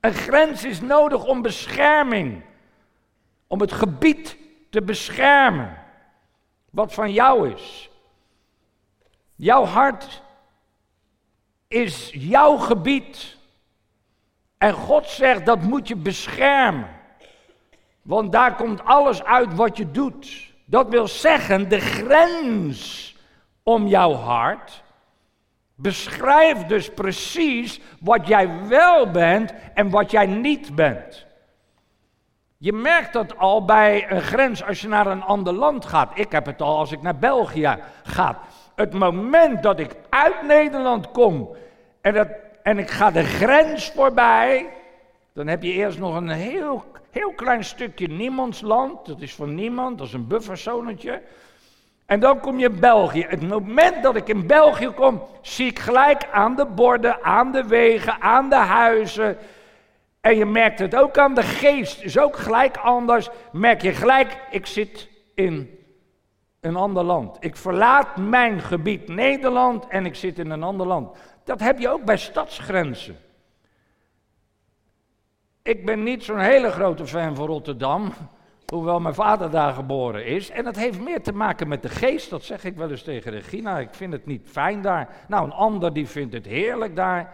Een 0.00 0.12
grens 0.12 0.64
is 0.64 0.80
nodig 0.80 1.24
om 1.24 1.42
bescherming. 1.42 2.42
Om 3.48 3.60
het 3.60 3.72
gebied 3.72 4.36
te 4.70 4.82
beschermen. 4.82 5.76
Wat 6.70 6.94
van 6.94 7.12
jou 7.12 7.52
is. 7.52 7.90
Jouw 9.34 9.64
hart 9.64 10.22
is 11.68 12.10
jouw 12.12 12.56
gebied. 12.56 13.36
En 14.58 14.72
God 14.72 15.06
zegt 15.06 15.46
dat 15.46 15.62
moet 15.62 15.88
je 15.88 15.96
beschermen. 15.96 16.88
Want 18.02 18.32
daar 18.32 18.54
komt 18.54 18.84
alles 18.84 19.24
uit 19.24 19.54
wat 19.54 19.76
je 19.76 19.90
doet. 19.90 20.52
Dat 20.64 20.88
wil 20.88 21.08
zeggen, 21.08 21.68
de 21.68 21.80
grens 21.80 23.16
om 23.62 23.86
jouw 23.86 24.12
hart 24.12 24.82
beschrijft 25.74 26.68
dus 26.68 26.90
precies 26.90 27.80
wat 28.00 28.26
jij 28.26 28.66
wel 28.68 29.10
bent 29.10 29.52
en 29.74 29.90
wat 29.90 30.10
jij 30.10 30.26
niet 30.26 30.74
bent. 30.74 31.26
Je 32.58 32.72
merkt 32.72 33.12
dat 33.12 33.36
al 33.36 33.64
bij 33.64 34.10
een 34.10 34.22
grens 34.22 34.64
als 34.64 34.80
je 34.80 34.88
naar 34.88 35.06
een 35.06 35.22
ander 35.22 35.52
land 35.52 35.84
gaat. 35.84 36.10
Ik 36.14 36.32
heb 36.32 36.46
het 36.46 36.62
al 36.62 36.76
als 36.76 36.92
ik 36.92 37.02
naar 37.02 37.18
België 37.18 37.78
ga. 38.02 38.38
Het 38.74 38.92
moment 38.92 39.62
dat 39.62 39.78
ik 39.78 39.96
uit 40.08 40.42
Nederland 40.42 41.10
kom 41.10 41.56
en, 42.00 42.14
dat, 42.14 42.28
en 42.62 42.78
ik 42.78 42.90
ga 42.90 43.10
de 43.10 43.24
grens 43.24 43.90
voorbij, 43.90 44.68
dan 45.32 45.46
heb 45.46 45.62
je 45.62 45.72
eerst 45.72 45.98
nog 45.98 46.16
een 46.16 46.28
heel 46.28 46.84
Heel 47.10 47.32
klein 47.32 47.64
stukje 47.64 48.08
niemandsland, 48.08 49.06
dat 49.06 49.20
is 49.20 49.34
van 49.34 49.54
niemand, 49.54 49.98
dat 49.98 50.06
is 50.06 50.12
een 50.12 50.26
bufferzonetje. 50.26 51.22
En 52.06 52.20
dan 52.20 52.40
kom 52.40 52.58
je 52.58 52.68
in 52.68 52.80
België. 52.80 53.26
Het 53.28 53.48
moment 53.48 54.02
dat 54.02 54.16
ik 54.16 54.28
in 54.28 54.46
België 54.46 54.88
kom, 54.88 55.22
zie 55.40 55.66
ik 55.66 55.78
gelijk 55.78 56.28
aan 56.32 56.56
de 56.56 56.66
borden, 56.66 57.22
aan 57.22 57.52
de 57.52 57.66
wegen, 57.66 58.20
aan 58.20 58.48
de 58.48 58.56
huizen. 58.56 59.36
En 60.28 60.36
je 60.36 60.46
merkt 60.46 60.78
het 60.78 60.96
ook 60.96 61.18
aan 61.18 61.34
de 61.34 61.42
geest, 61.42 62.02
is 62.02 62.18
ook 62.18 62.36
gelijk 62.36 62.76
anders. 62.76 63.28
Merk 63.52 63.82
je 63.82 63.92
gelijk, 63.92 64.38
ik 64.50 64.66
zit 64.66 65.08
in 65.34 65.78
een 66.60 66.76
ander 66.76 67.04
land. 67.04 67.36
Ik 67.40 67.56
verlaat 67.56 68.16
mijn 68.16 68.60
gebied 68.60 69.08
Nederland 69.08 69.86
en 69.86 70.06
ik 70.06 70.14
zit 70.14 70.38
in 70.38 70.50
een 70.50 70.62
ander 70.62 70.86
land. 70.86 71.16
Dat 71.44 71.60
heb 71.60 71.78
je 71.78 71.88
ook 71.88 72.04
bij 72.04 72.16
stadsgrenzen. 72.16 73.16
Ik 75.62 75.84
ben 75.84 76.02
niet 76.02 76.24
zo'n 76.24 76.38
hele 76.38 76.70
grote 76.70 77.06
fan 77.06 77.36
van 77.36 77.46
Rotterdam, 77.46 78.12
hoewel 78.66 79.00
mijn 79.00 79.14
vader 79.14 79.50
daar 79.50 79.72
geboren 79.72 80.26
is. 80.26 80.50
En 80.50 80.64
dat 80.64 80.76
heeft 80.76 81.00
meer 81.00 81.22
te 81.22 81.32
maken 81.32 81.68
met 81.68 81.82
de 81.82 81.88
geest, 81.88 82.30
dat 82.30 82.42
zeg 82.42 82.64
ik 82.64 82.76
wel 82.76 82.90
eens 82.90 83.02
tegen 83.02 83.30
Regina. 83.30 83.78
Ik 83.78 83.94
vind 83.94 84.12
het 84.12 84.26
niet 84.26 84.48
fijn 84.48 84.82
daar. 84.82 85.08
Nou, 85.28 85.44
een 85.44 85.52
ander 85.52 85.92
die 85.92 86.08
vindt 86.08 86.34
het 86.34 86.46
heerlijk 86.46 86.96
daar, 86.96 87.32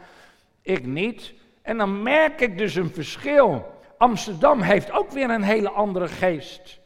ik 0.62 0.86
niet. 0.86 1.42
En 1.64 1.76
dan 1.76 2.02
merk 2.02 2.40
ik 2.40 2.59
dus 2.59 2.75
een 2.75 2.90
verschil. 2.90 3.73
Amsterdam 3.99 4.61
heeft 4.61 4.92
ook 4.92 5.11
weer 5.11 5.30
een 5.30 5.42
hele 5.42 5.71
andere 5.71 6.09
geest. 6.09 6.80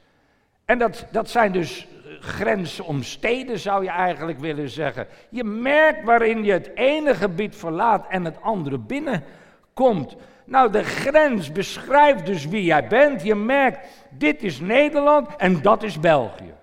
En 0.65 0.79
dat, 0.79 1.07
dat 1.11 1.31
zijn 1.31 1.53
dus 1.53 1.87
grenzen 2.21 2.85
om 2.85 3.03
steden, 3.03 3.59
zou 3.59 3.83
je 3.85 3.91
eigenlijk 3.91 4.39
willen 4.39 4.69
zeggen. 4.69 5.07
Je 5.29 5.45
merkt 5.45 6.05
waarin 6.05 6.45
je 6.45 6.53
het 6.53 6.71
ene 6.75 7.15
gebied 7.15 7.57
verlaat 7.57 8.07
en 8.09 8.25
het 8.25 8.43
andere 8.43 8.79
binnenkomt. 8.79 10.17
Nou, 10.45 10.71
de 10.71 10.85
grens 10.85 11.53
beschrijft 11.53 12.27
dus 12.27 12.47
wie 12.47 12.65
jij 12.65 12.87
bent. 12.87 13.23
Je 13.23 13.35
merkt, 13.35 13.79
dit 14.11 14.43
is 14.43 14.61
Nederland 14.61 15.37
en 15.37 15.63
dat 15.63 15.83
is 15.83 16.01
België. 16.01 16.55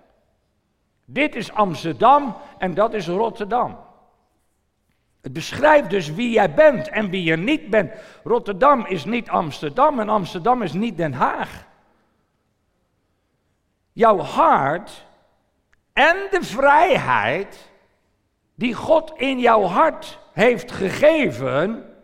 Dit 1.05 1.35
is 1.35 1.53
Amsterdam 1.53 2.35
en 2.57 2.73
dat 2.73 2.93
is 2.93 3.07
Rotterdam. 3.07 3.77
Het 5.25 5.33
beschrijft 5.33 5.89
dus 5.89 6.13
wie 6.13 6.31
jij 6.31 6.53
bent 6.53 6.89
en 6.89 7.09
wie 7.09 7.23
je 7.23 7.37
niet 7.37 7.69
bent. 7.69 7.91
Rotterdam 8.23 8.85
is 8.85 9.05
niet 9.05 9.29
Amsterdam 9.29 9.99
en 9.99 10.09
Amsterdam 10.09 10.61
is 10.61 10.73
niet 10.73 10.97
Den 10.97 11.13
Haag. 11.13 11.67
Jouw 13.93 14.17
hart 14.17 15.05
en 15.93 16.15
de 16.31 16.39
vrijheid 16.41 17.71
die 18.55 18.73
God 18.73 19.13
in 19.15 19.39
jouw 19.39 19.61
hart 19.61 20.19
heeft 20.33 20.71
gegeven, 20.71 21.95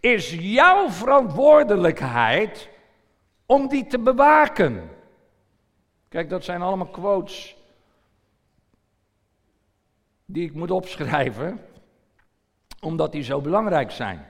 is 0.00 0.34
jouw 0.38 0.90
verantwoordelijkheid 0.90 2.68
om 3.46 3.68
die 3.68 3.86
te 3.86 3.98
bewaken. 3.98 4.90
Kijk, 6.08 6.30
dat 6.30 6.44
zijn 6.44 6.62
allemaal 6.62 6.90
quotes 6.90 7.56
die 10.24 10.44
ik 10.44 10.54
moet 10.54 10.70
opschrijven, 10.70 11.60
omdat 12.84 13.12
die 13.12 13.22
zo 13.22 13.40
belangrijk 13.40 13.90
zijn. 13.90 14.26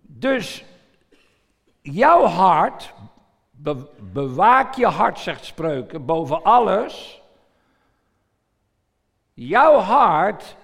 Dus 0.00 0.64
jouw 1.82 2.24
hart, 2.24 2.94
bewaak 3.98 4.74
je 4.74 4.86
hart, 4.86 5.18
zegt 5.18 5.44
spreuken, 5.44 6.04
boven 6.04 6.42
alles. 6.42 7.22
Jouw 9.34 9.78
hart, 9.78 10.56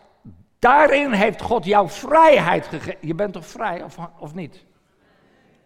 daarin 0.59 1.13
heeft 1.13 1.43
God 1.43 1.65
jouw 1.65 1.89
vrijheid 1.89 2.67
gegeven. 2.67 3.07
Je 3.07 3.15
bent 3.15 3.33
toch 3.33 3.47
vrij 3.47 3.83
of, 3.83 3.97
of 4.19 4.35
niet? 4.35 4.65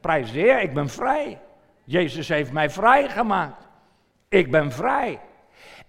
Prijs 0.00 0.32
ik 0.32 0.74
ben 0.74 0.88
vrij. 0.88 1.40
Jezus 1.84 2.28
heeft 2.28 2.52
mij 2.52 2.70
vrijgemaakt. 2.70 3.68
Ik 4.28 4.50
ben 4.50 4.72
vrij. 4.72 5.20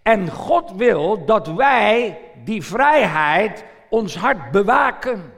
En 0.02 0.30
God 0.30 0.72
wil 0.72 1.26
dat 1.26 1.48
wij 1.48 2.20
die 2.44 2.64
vrijheid 2.64 3.66
ons 3.92 4.16
hart 4.16 4.52
bewaken. 4.52 5.34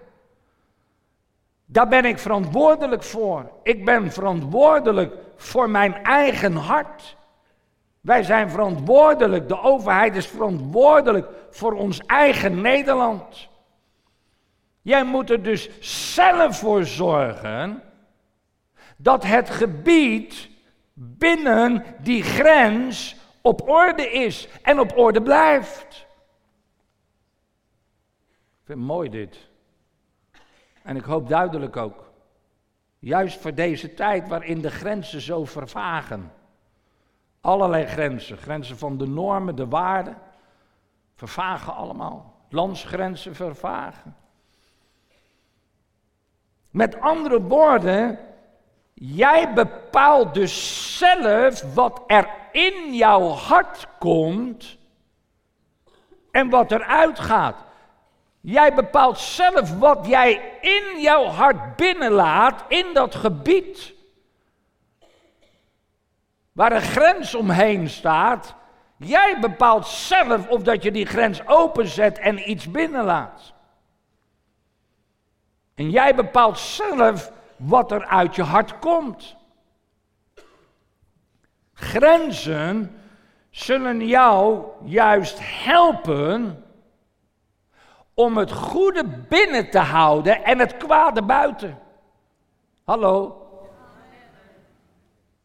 Daar 1.65 1.88
ben 1.88 2.05
ik 2.05 2.19
verantwoordelijk 2.19 3.03
voor. 3.03 3.51
Ik 3.63 3.86
ben 3.86 4.12
verantwoordelijk 4.12 5.15
voor 5.36 5.69
mijn 5.69 6.03
eigen 6.03 6.55
hart. 6.55 7.15
Wij 8.01 8.24
zijn 8.24 8.50
verantwoordelijk, 8.50 9.48
de 9.48 9.62
overheid 9.62 10.15
is 10.15 10.27
verantwoordelijk 10.27 11.27
voor 11.50 11.74
ons 11.74 12.00
eigen 12.05 12.62
Nederland. 12.62 13.50
Jij 14.81 15.03
moet 15.03 15.29
er 15.29 15.43
dus 15.43 15.69
zelf 16.13 16.60
voor 16.60 16.86
zorgen 16.86 17.83
dat 18.98 19.24
het 19.24 19.50
gebied 19.50 20.50
binnen 20.93 21.83
die 22.00 22.24
grens 22.24 23.15
op 23.41 23.69
orde 23.69 24.10
is 24.12 24.48
en 24.62 24.79
op 24.79 24.98
orde 24.98 25.22
blijft. 25.22 26.02
Ik 28.63 28.70
vind 28.70 28.79
het 28.79 28.88
mooi 28.88 29.10
dit. 29.10 29.50
En 30.84 30.96
ik 30.96 31.03
hoop 31.03 31.27
duidelijk 31.27 31.77
ook. 31.77 32.12
Juist 33.00 33.41
voor 33.41 33.53
deze 33.53 33.93
tijd 33.93 34.27
waarin 34.27 34.62
de 34.62 34.72
grenzen 34.72 35.22
zo 35.22 35.46
vervagen. 35.46 36.32
Allerlei 37.41 37.86
grenzen, 37.86 38.38
grenzen 38.38 38.77
van 38.77 38.98
de 38.98 39.08
normen, 39.08 39.55
de 39.55 39.67
waarden, 39.67 40.17
vervagen 41.16 41.74
allemaal. 41.74 42.46
Landsgrenzen 42.50 43.35
vervagen. 43.35 44.16
Met 46.72 47.00
andere 47.00 47.42
woorden, 47.42 48.20
jij 48.94 49.53
bepaalt 49.53 50.33
dus 50.33 50.98
zelf 50.98 51.74
wat 51.74 52.03
er 52.07 52.29
in 52.51 52.94
jouw 52.94 53.27
hart 53.27 53.88
komt 54.00 54.77
en 56.31 56.50
wat 56.50 56.72
eruit 56.72 57.20
gaat. 57.20 57.72
Jij 58.46 58.74
bepaalt 58.74 59.20
zelf 59.20 59.77
wat 59.77 60.06
jij 60.08 60.58
in 60.62 61.01
jouw 61.01 61.25
hart 61.25 61.75
binnenlaat 61.75 62.64
in 62.68 62.94
dat 62.94 63.16
gebied. 63.16 63.94
Waar 66.51 66.72
een 66.72 66.82
grens 66.82 67.36
omheen 67.36 67.90
staat. 67.90 68.56
Jij 68.98 69.40
bepaalt 69.40 69.88
zelf 69.88 70.48
of 70.48 70.64
dat 70.64 70.84
je 70.84 70.92
die 70.92 71.06
grens 71.06 71.48
openzet 71.48 72.20
en 72.20 72.50
iets 72.50 72.72
binnenlaat. 72.72 73.53
En 75.75 75.90
jij 75.90 76.16
bepaalt 76.16 76.60
zelf 76.60 77.32
wat 77.58 77.92
er 77.92 78.06
uit 78.06 78.36
je 78.36 78.44
hart 78.44 78.79
komt. 78.79 79.36
Grenzen 81.74 83.01
zullen 83.50 84.08
jou 84.08 84.66
juist 84.84 85.38
helpen 85.42 86.64
om 88.14 88.38
het 88.38 88.52
goede 88.52 89.04
binnen 89.30 89.70
te 89.70 89.80
houden 89.80 90.44
en 90.44 90.60
het 90.60 90.78
kwade 90.78 91.24
buiten. 91.24 91.80
Hallo? 92.84 93.38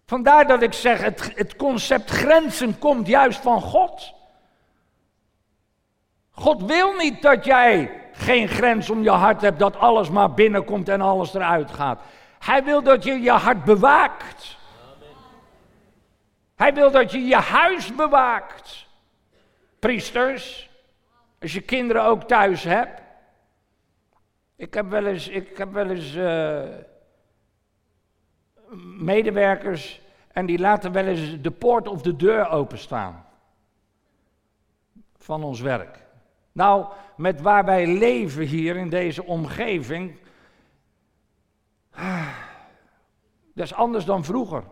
Vandaar 0.07 0.47
dat 0.47 0.63
ik 0.63 0.73
zeg, 0.73 1.01
het, 1.01 1.33
het 1.35 1.57
concept 1.57 2.11
grenzen 2.11 2.79
komt 2.79 3.07
juist 3.07 3.41
van 3.41 3.61
God. 3.61 4.15
God 6.31 6.63
wil 6.63 6.93
niet 6.93 7.23
dat 7.23 7.45
jij 7.45 8.03
geen 8.13 8.49
grens 8.49 8.91
om 8.91 9.03
je 9.03 9.11
hart 9.11 9.41
hebt, 9.41 9.59
dat 9.59 9.77
alles 9.77 10.11
maar 10.11 10.35
binnenkomt 10.35 10.89
en 10.89 11.01
alles 11.01 11.35
eruit 11.35 11.71
gaat. 11.71 12.01
Hij 12.39 12.65
wil 12.65 12.83
dat 12.83 13.05
je 13.05 13.21
je 13.21 13.31
hart 13.31 13.65
bewaakt. 13.65 14.57
Hij 16.57 16.75
wil 16.75 16.91
dat 16.91 17.11
je 17.11 17.25
je 17.25 17.37
huis 17.37 17.95
bewaakt. 17.95 18.87
Priesters, 19.79 20.68
als 21.41 21.53
je 21.53 21.61
kinderen 21.61 22.05
ook 22.05 22.23
thuis 22.23 22.65
hebt. 22.65 23.03
Ik 24.57 24.75
heb 24.75 24.89
wel 24.89 25.07
eens, 25.07 25.29
ik 25.29 25.59
heb 25.59 25.73
wel 25.73 25.91
eens 25.91 26.15
uh, 26.15 26.69
medewerkers 28.99 30.01
en 30.33 30.47
die 30.47 30.59
laten 30.59 30.93
wel 30.93 31.05
eens 31.05 31.41
de 31.41 31.51
poort 31.51 31.89
of 31.89 32.03
de 32.03 32.17
deur 32.17 32.49
openstaan. 32.49 33.27
Van 35.17 35.43
ons 35.43 35.61
werk. 35.61 36.07
Nou, 36.53 36.87
met 37.17 37.41
waar 37.41 37.65
wij 37.65 37.87
leven 37.87 38.45
hier 38.45 38.77
in 38.77 38.89
deze 38.89 39.25
omgeving. 39.25 40.19
Dat 43.55 43.67
is 43.67 43.75
anders 43.75 44.05
dan 44.05 44.25
vroeger. 44.25 44.65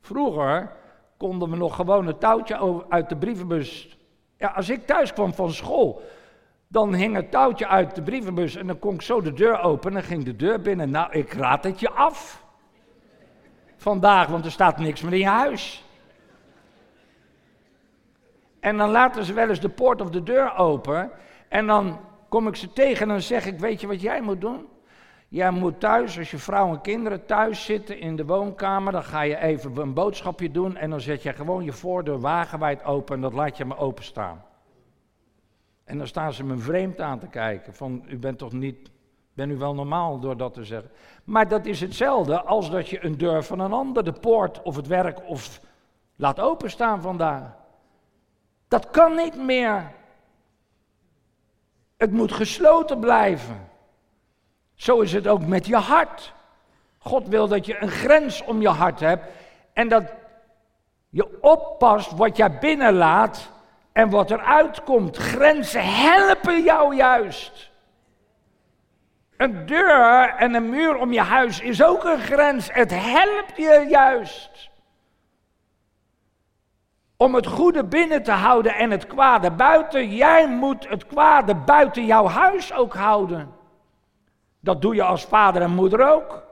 Vroeger 0.00 0.76
konden 1.16 1.50
we 1.50 1.56
nog 1.56 1.74
gewoon 1.74 2.06
een 2.06 2.18
touwtje 2.18 2.84
uit 2.88 3.08
de 3.08 3.16
brievenbus. 3.16 3.98
Ja, 4.44 4.50
als 4.50 4.68
ik 4.68 4.86
thuis 4.86 5.12
kwam 5.12 5.34
van 5.34 5.52
school, 5.52 6.02
dan 6.68 6.94
hing 6.94 7.14
het 7.14 7.30
touwtje 7.30 7.66
uit 7.66 7.94
de 7.94 8.02
brievenbus 8.02 8.56
en 8.56 8.66
dan 8.66 8.78
kon 8.78 8.94
ik 8.94 9.02
zo 9.02 9.20
de 9.20 9.32
deur 9.32 9.60
openen 9.60 9.98
en 9.98 10.04
ging 10.08 10.24
de 10.24 10.36
deur 10.36 10.60
binnen. 10.60 10.90
Nou, 10.90 11.12
ik 11.12 11.32
raad 11.32 11.64
het 11.64 11.80
je 11.80 11.90
af. 11.90 12.44
Vandaag, 13.76 14.26
want 14.26 14.44
er 14.44 14.50
staat 14.50 14.78
niks 14.78 15.02
meer 15.02 15.12
in 15.12 15.18
je 15.18 15.26
huis. 15.26 15.84
En 18.60 18.76
dan 18.76 18.90
laten 18.90 19.24
ze 19.24 19.32
wel 19.32 19.48
eens 19.48 19.60
de 19.60 19.68
poort 19.68 20.00
of 20.00 20.10
de 20.10 20.22
deur 20.22 20.56
open. 20.56 21.10
En 21.48 21.66
dan 21.66 22.00
kom 22.28 22.48
ik 22.48 22.56
ze 22.56 22.72
tegen 22.72 23.02
en 23.02 23.08
dan 23.08 23.20
zeg 23.20 23.46
ik, 23.46 23.58
weet 23.58 23.80
je 23.80 23.86
wat 23.86 24.00
jij 24.00 24.20
moet 24.20 24.40
doen? 24.40 24.68
Jij 25.34 25.50
moet 25.50 25.80
thuis, 25.80 26.18
als 26.18 26.30
je 26.30 26.38
vrouw 26.38 26.68
en 26.68 26.80
kinderen 26.80 27.26
thuis 27.26 27.64
zitten 27.64 27.98
in 27.98 28.16
de 28.16 28.24
woonkamer, 28.24 28.92
dan 28.92 29.04
ga 29.04 29.20
je 29.20 29.36
even 29.36 29.76
een 29.76 29.94
boodschapje 29.94 30.50
doen 30.50 30.76
en 30.76 30.90
dan 30.90 31.00
zet 31.00 31.22
je 31.22 31.32
gewoon 31.32 31.64
je 31.64 31.72
voordeur 31.72 32.20
wagenwijd 32.20 32.84
open 32.84 33.14
en 33.14 33.20
dat 33.20 33.32
laat 33.32 33.56
je 33.56 33.64
me 33.64 33.76
openstaan. 33.76 34.44
En 35.84 35.98
dan 35.98 36.06
staan 36.06 36.32
ze 36.32 36.44
me 36.44 36.56
vreemd 36.56 37.00
aan 37.00 37.18
te 37.18 37.26
kijken, 37.26 37.74
van 37.74 38.04
u 38.08 38.18
bent 38.18 38.38
toch 38.38 38.52
niet, 38.52 38.90
ben 39.32 39.50
u 39.50 39.56
wel 39.56 39.74
normaal 39.74 40.20
door 40.20 40.36
dat 40.36 40.54
te 40.54 40.64
zeggen. 40.64 40.90
Maar 41.24 41.48
dat 41.48 41.66
is 41.66 41.80
hetzelfde 41.80 42.42
als 42.42 42.70
dat 42.70 42.88
je 42.88 43.04
een 43.04 43.18
deur 43.18 43.44
van 43.44 43.58
een 43.58 43.72
ander, 43.72 44.04
de 44.04 44.12
poort 44.12 44.62
of 44.62 44.76
het 44.76 44.86
werk 44.86 45.28
of 45.28 45.60
laat 46.16 46.40
openstaan 46.40 47.00
vandaar. 47.02 47.56
Dat 48.68 48.90
kan 48.90 49.16
niet 49.16 49.36
meer. 49.36 49.92
Het 51.96 52.12
moet 52.12 52.32
gesloten 52.32 52.98
blijven. 52.98 53.72
Zo 54.74 55.00
is 55.00 55.12
het 55.12 55.26
ook 55.26 55.46
met 55.46 55.66
je 55.66 55.76
hart. 55.76 56.32
God 56.98 57.28
wil 57.28 57.48
dat 57.48 57.66
je 57.66 57.82
een 57.82 57.90
grens 57.90 58.44
om 58.44 58.60
je 58.60 58.68
hart 58.68 59.00
hebt 59.00 59.24
en 59.72 59.88
dat 59.88 60.12
je 61.08 61.40
oppast 61.40 62.12
wat 62.12 62.36
jij 62.36 62.58
binnenlaat 62.58 63.50
en 63.92 64.10
wat 64.10 64.30
eruit 64.30 64.82
komt. 64.82 65.16
Grenzen 65.16 65.84
helpen 65.84 66.62
jou 66.62 66.96
juist. 66.96 67.70
Een 69.36 69.66
deur 69.66 70.28
en 70.28 70.54
een 70.54 70.70
muur 70.70 70.96
om 70.96 71.12
je 71.12 71.20
huis 71.20 71.60
is 71.60 71.82
ook 71.82 72.04
een 72.04 72.20
grens. 72.20 72.72
Het 72.72 72.90
helpt 72.90 73.56
je 73.56 73.86
juist. 73.88 74.72
om 77.16 77.34
het 77.34 77.46
goede 77.46 77.84
binnen 77.84 78.22
te 78.22 78.32
houden 78.32 78.74
en 78.74 78.90
het 78.90 79.06
kwade 79.06 79.50
buiten. 79.50 80.14
Jij 80.14 80.48
moet 80.48 80.88
het 80.88 81.06
kwade 81.06 81.54
buiten 81.54 82.04
jouw 82.06 82.26
huis 82.26 82.72
ook 82.72 82.94
houden. 82.94 83.52
Dat 84.64 84.82
doe 84.82 84.94
je 84.94 85.02
als 85.02 85.24
vader 85.24 85.62
en 85.62 85.70
moeder 85.70 86.12
ook. 86.12 86.42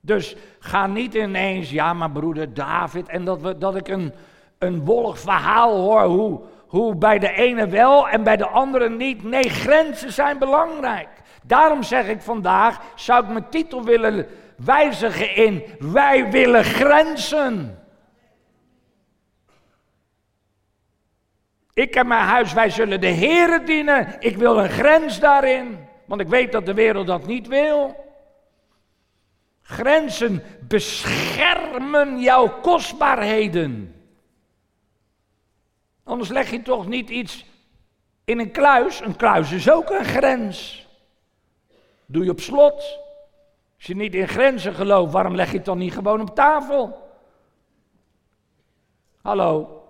Dus 0.00 0.36
ga 0.58 0.86
niet 0.86 1.14
ineens, 1.14 1.70
ja 1.70 1.92
maar 1.92 2.10
broeder 2.10 2.54
David, 2.54 3.08
en 3.08 3.24
dat, 3.24 3.40
we, 3.40 3.58
dat 3.58 3.76
ik 3.76 3.88
een, 3.88 4.12
een 4.58 4.84
wollig 4.84 5.18
verhaal 5.18 5.80
hoor, 5.80 6.02
hoe, 6.02 6.40
hoe 6.66 6.94
bij 6.94 7.18
de 7.18 7.32
ene 7.32 7.66
wel 7.66 8.08
en 8.08 8.22
bij 8.22 8.36
de 8.36 8.46
andere 8.46 8.88
niet. 8.88 9.22
Nee, 9.22 9.48
grenzen 9.48 10.12
zijn 10.12 10.38
belangrijk. 10.38 11.08
Daarom 11.42 11.82
zeg 11.82 12.08
ik 12.08 12.20
vandaag, 12.20 12.80
zou 12.94 13.24
ik 13.24 13.30
mijn 13.30 13.48
titel 13.48 13.84
willen 13.84 14.26
wijzigen 14.56 15.34
in, 15.36 15.64
wij 15.78 16.30
willen 16.30 16.64
grenzen. 16.64 17.78
Ik 21.72 21.94
heb 21.94 22.06
mijn 22.06 22.24
huis, 22.24 22.52
wij 22.52 22.70
zullen 22.70 23.00
de 23.00 23.06
Heren 23.06 23.64
dienen. 23.64 24.16
Ik 24.18 24.36
wil 24.36 24.58
een 24.58 24.70
grens 24.70 25.20
daarin, 25.20 25.78
want 26.04 26.20
ik 26.20 26.28
weet 26.28 26.52
dat 26.52 26.66
de 26.66 26.74
wereld 26.74 27.06
dat 27.06 27.26
niet 27.26 27.46
wil. 27.46 28.04
Grenzen 29.62 30.42
beschermen 30.68 32.20
jouw 32.20 32.60
kostbaarheden. 32.60 33.94
Anders 36.04 36.28
leg 36.28 36.50
je 36.50 36.62
toch 36.62 36.86
niet 36.86 37.10
iets 37.10 37.44
in 38.24 38.38
een 38.38 38.50
kluis. 38.50 39.00
Een 39.00 39.16
kluis 39.16 39.52
is 39.52 39.70
ook 39.70 39.90
een 39.90 40.04
grens. 40.04 40.86
Doe 42.06 42.24
je 42.24 42.30
op 42.30 42.40
slot. 42.40 43.02
Als 43.76 43.86
je 43.86 43.96
niet 43.96 44.14
in 44.14 44.28
grenzen 44.28 44.74
gelooft, 44.74 45.12
waarom 45.12 45.34
leg 45.34 45.50
je 45.50 45.56
het 45.56 45.64
dan 45.64 45.78
niet 45.78 45.92
gewoon 45.92 46.20
op 46.20 46.34
tafel? 46.34 47.02
Hallo. 49.22 49.82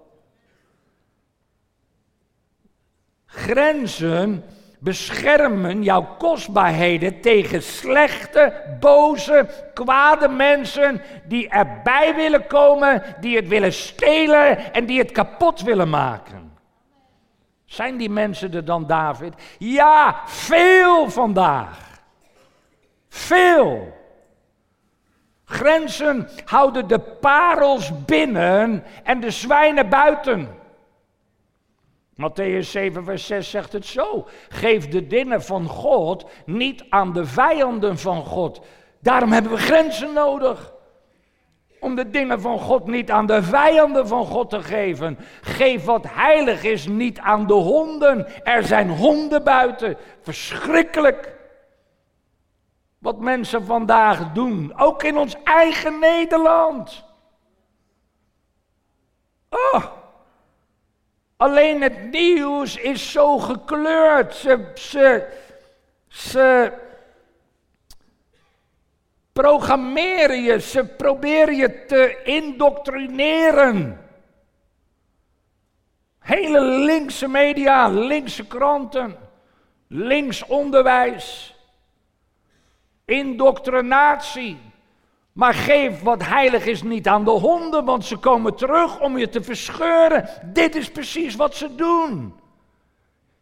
Grenzen 3.26 4.44
beschermen 4.84 5.82
jouw 5.82 6.16
kostbaarheden 6.18 7.20
tegen 7.20 7.62
slechte, 7.62 8.52
boze, 8.80 9.46
kwade 9.74 10.28
mensen 10.28 11.02
die 11.24 11.48
erbij 11.48 12.14
willen 12.14 12.46
komen, 12.46 13.02
die 13.20 13.36
het 13.36 13.48
willen 13.48 13.72
stelen 13.72 14.72
en 14.72 14.86
die 14.86 14.98
het 14.98 15.12
kapot 15.12 15.60
willen 15.60 15.90
maken. 15.90 16.52
Zijn 17.64 17.96
die 17.96 18.10
mensen 18.10 18.54
er 18.54 18.64
dan, 18.64 18.86
David? 18.86 19.34
Ja, 19.58 20.20
veel 20.26 21.10
vandaag. 21.10 21.78
Veel. 23.08 23.92
Grenzen 25.44 26.28
houden 26.44 26.88
de 26.88 26.98
parels 26.98 28.04
binnen 28.04 28.84
en 29.02 29.20
de 29.20 29.30
zwijnen 29.30 29.88
buiten. 29.88 30.62
Matthäus 32.16 32.70
7, 32.70 33.04
vers 33.04 33.26
6 33.26 33.50
zegt 33.50 33.72
het 33.72 33.86
zo. 33.86 34.26
Geef 34.48 34.88
de 34.88 35.06
dingen 35.06 35.42
van 35.42 35.66
God 35.66 36.26
niet 36.46 36.84
aan 36.88 37.12
de 37.12 37.26
vijanden 37.26 37.98
van 37.98 38.24
God. 38.24 38.60
Daarom 39.00 39.32
hebben 39.32 39.52
we 39.52 39.58
grenzen 39.58 40.12
nodig. 40.12 40.72
Om 41.80 41.94
de 41.94 42.10
dingen 42.10 42.40
van 42.40 42.58
God 42.58 42.86
niet 42.86 43.10
aan 43.10 43.26
de 43.26 43.42
vijanden 43.42 44.08
van 44.08 44.26
God 44.26 44.50
te 44.50 44.62
geven. 44.62 45.18
Geef 45.40 45.84
wat 45.84 46.06
heilig 46.08 46.62
is 46.62 46.86
niet 46.86 47.18
aan 47.18 47.46
de 47.46 47.52
honden. 47.52 48.44
Er 48.44 48.62
zijn 48.62 48.90
honden 48.90 49.44
buiten. 49.44 49.96
Verschrikkelijk. 50.20 51.38
Wat 52.98 53.20
mensen 53.20 53.64
vandaag 53.64 54.32
doen. 54.32 54.72
Ook 54.76 55.02
in 55.02 55.16
ons 55.16 55.36
eigen 55.42 55.98
Nederland. 55.98 57.04
Oh. 59.48 60.02
Alleen 61.44 61.82
het 61.82 62.10
nieuws 62.10 62.76
is 62.76 63.10
zo 63.12 63.38
gekleurd. 63.38 64.34
Ze, 64.34 65.28
ze, 66.08 66.72
programmeren 69.32 70.42
je, 70.42 70.60
ze 70.60 70.84
proberen 70.84 71.56
je 71.56 71.84
te 71.84 72.22
indoctrineren. 72.22 74.00
Hele 76.18 76.60
linkse 76.60 77.28
media, 77.28 77.88
linkse 77.88 78.46
kranten, 78.46 79.16
links 79.88 80.44
onderwijs, 80.44 81.56
indoctrinatie. 83.04 84.58
Maar 85.34 85.54
geef 85.54 86.02
wat 86.02 86.26
heilig 86.26 86.66
is 86.66 86.82
niet 86.82 87.08
aan 87.08 87.24
de 87.24 87.30
honden, 87.30 87.84
want 87.84 88.04
ze 88.04 88.16
komen 88.16 88.54
terug 88.54 89.00
om 89.00 89.18
je 89.18 89.28
te 89.28 89.42
verscheuren. 89.42 90.28
Dit 90.44 90.74
is 90.74 90.90
precies 90.90 91.34
wat 91.34 91.54
ze 91.54 91.74
doen. 91.74 92.34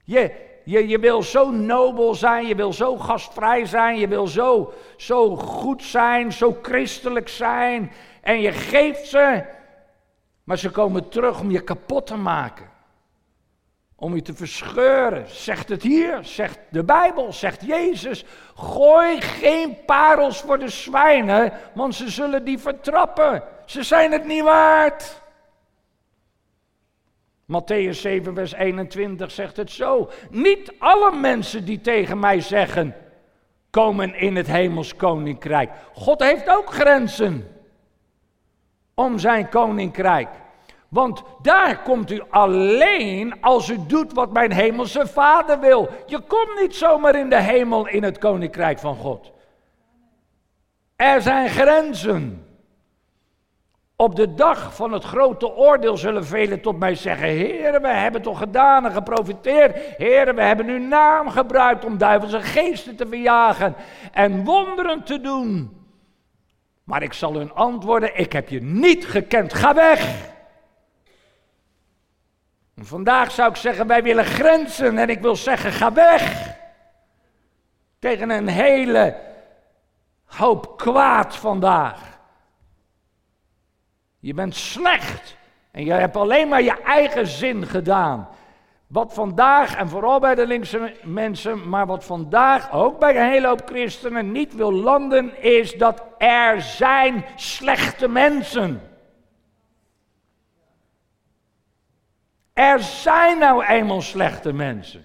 Je, 0.04 0.32
je, 0.64 0.88
je 0.88 0.98
wil 0.98 1.22
zo 1.22 1.50
nobel 1.50 2.14
zijn, 2.14 2.46
je 2.46 2.54
wil 2.54 2.72
zo 2.72 2.96
gastvrij 2.96 3.66
zijn, 3.66 3.98
je 3.98 4.08
wil 4.08 4.26
zo, 4.26 4.72
zo 4.96 5.36
goed 5.36 5.82
zijn, 5.82 6.32
zo 6.32 6.58
christelijk 6.62 7.28
zijn. 7.28 7.92
En 8.20 8.40
je 8.40 8.52
geeft 8.52 9.06
ze, 9.06 9.44
maar 10.44 10.58
ze 10.58 10.70
komen 10.70 11.08
terug 11.08 11.40
om 11.40 11.50
je 11.50 11.60
kapot 11.60 12.06
te 12.06 12.16
maken 12.16 12.71
om 14.02 14.14
je 14.14 14.22
te 14.22 14.34
verscheuren. 14.34 15.24
Zegt 15.28 15.68
het 15.68 15.82
hier, 15.82 16.18
zegt 16.24 16.58
de 16.68 16.84
Bijbel, 16.84 17.32
zegt 17.32 17.66
Jezus. 17.66 18.24
Gooi 18.54 19.20
geen 19.20 19.76
parels 19.86 20.40
voor 20.40 20.58
de 20.58 20.68
zwijnen, 20.68 21.52
want 21.74 21.94
ze 21.94 22.10
zullen 22.10 22.44
die 22.44 22.58
vertrappen. 22.58 23.42
Ze 23.64 23.82
zijn 23.82 24.12
het 24.12 24.24
niet 24.24 24.42
waard. 24.42 25.22
Matthäus 27.46 28.00
7, 28.00 28.34
vers 28.34 28.52
21 28.52 29.30
zegt 29.30 29.56
het 29.56 29.70
zo. 29.70 30.10
Niet 30.30 30.72
alle 30.78 31.16
mensen 31.16 31.64
die 31.64 31.80
tegen 31.80 32.18
mij 32.18 32.40
zeggen, 32.40 32.94
komen 33.70 34.14
in 34.14 34.36
het 34.36 34.46
hemels 34.46 34.96
koninkrijk. 34.96 35.70
God 35.92 36.20
heeft 36.20 36.48
ook 36.48 36.72
grenzen 36.72 37.48
om 38.94 39.18
zijn 39.18 39.48
koninkrijk. 39.48 40.28
Want 40.92 41.22
daar 41.42 41.82
komt 41.82 42.10
u 42.10 42.22
alleen 42.30 43.40
als 43.40 43.68
u 43.68 43.78
doet 43.86 44.12
wat 44.12 44.32
mijn 44.32 44.52
hemelse 44.52 45.06
vader 45.06 45.60
wil. 45.60 45.88
Je 46.06 46.20
komt 46.20 46.60
niet 46.60 46.74
zomaar 46.74 47.14
in 47.14 47.28
de 47.28 47.40
hemel 47.40 47.88
in 47.88 48.02
het 48.02 48.18
koninkrijk 48.18 48.78
van 48.78 48.96
God. 48.96 49.32
Er 50.96 51.22
zijn 51.22 51.48
grenzen. 51.48 52.46
Op 53.96 54.16
de 54.16 54.34
dag 54.34 54.74
van 54.74 54.92
het 54.92 55.04
grote 55.04 55.54
oordeel 55.54 55.96
zullen 55.96 56.24
velen 56.24 56.60
tot 56.60 56.78
mij 56.78 56.94
zeggen: 56.94 57.28
Heren, 57.28 57.82
we 57.82 57.88
hebben 57.88 58.22
toch 58.22 58.38
gedaan 58.38 58.84
en 58.84 58.92
geprofiteerd. 58.92 59.76
Heren, 59.96 60.34
we 60.34 60.42
hebben 60.42 60.66
uw 60.68 60.86
naam 60.86 61.28
gebruikt 61.28 61.84
om 61.84 61.98
duivelse 61.98 62.40
geesten 62.40 62.96
te 62.96 63.06
verjagen 63.06 63.74
en 64.12 64.44
wonderen 64.44 65.04
te 65.04 65.20
doen. 65.20 65.76
Maar 66.84 67.02
ik 67.02 67.12
zal 67.12 67.34
hun 67.34 67.52
antwoorden: 67.52 68.18
Ik 68.18 68.32
heb 68.32 68.48
je 68.48 68.62
niet 68.62 69.06
gekend, 69.06 69.54
ga 69.54 69.74
weg. 69.74 70.30
Vandaag 72.84 73.30
zou 73.30 73.50
ik 73.50 73.56
zeggen, 73.56 73.86
wij 73.86 74.02
willen 74.02 74.24
grenzen 74.24 74.98
en 74.98 75.08
ik 75.08 75.20
wil 75.20 75.36
zeggen, 75.36 75.72
ga 75.72 75.92
weg. 75.92 76.54
Tegen 77.98 78.30
een 78.30 78.48
hele 78.48 79.16
hoop 80.24 80.76
kwaad 80.76 81.36
vandaag. 81.36 82.20
Je 84.18 84.34
bent 84.34 84.54
slecht 84.54 85.36
en 85.70 85.84
je 85.84 85.92
hebt 85.92 86.16
alleen 86.16 86.48
maar 86.48 86.62
je 86.62 86.82
eigen 86.82 87.26
zin 87.26 87.66
gedaan. 87.66 88.28
Wat 88.86 89.14
vandaag, 89.14 89.76
en 89.76 89.88
vooral 89.88 90.20
bij 90.20 90.34
de 90.34 90.46
linkse 90.46 90.94
mensen, 91.02 91.68
maar 91.68 91.86
wat 91.86 92.04
vandaag 92.04 92.72
ook 92.72 92.98
bij 92.98 93.16
een 93.16 93.30
hele 93.30 93.46
hoop 93.46 93.62
christenen 93.64 94.32
niet 94.32 94.54
wil 94.54 94.72
landen, 94.72 95.42
is 95.42 95.74
dat 95.74 96.02
er 96.18 96.60
zijn 96.60 97.24
slechte 97.36 98.08
mensen. 98.08 98.91
Er 102.52 102.80
zijn 102.80 103.38
nou 103.38 103.64
eenmaal 103.64 104.00
slechte 104.00 104.52
mensen. 104.52 105.04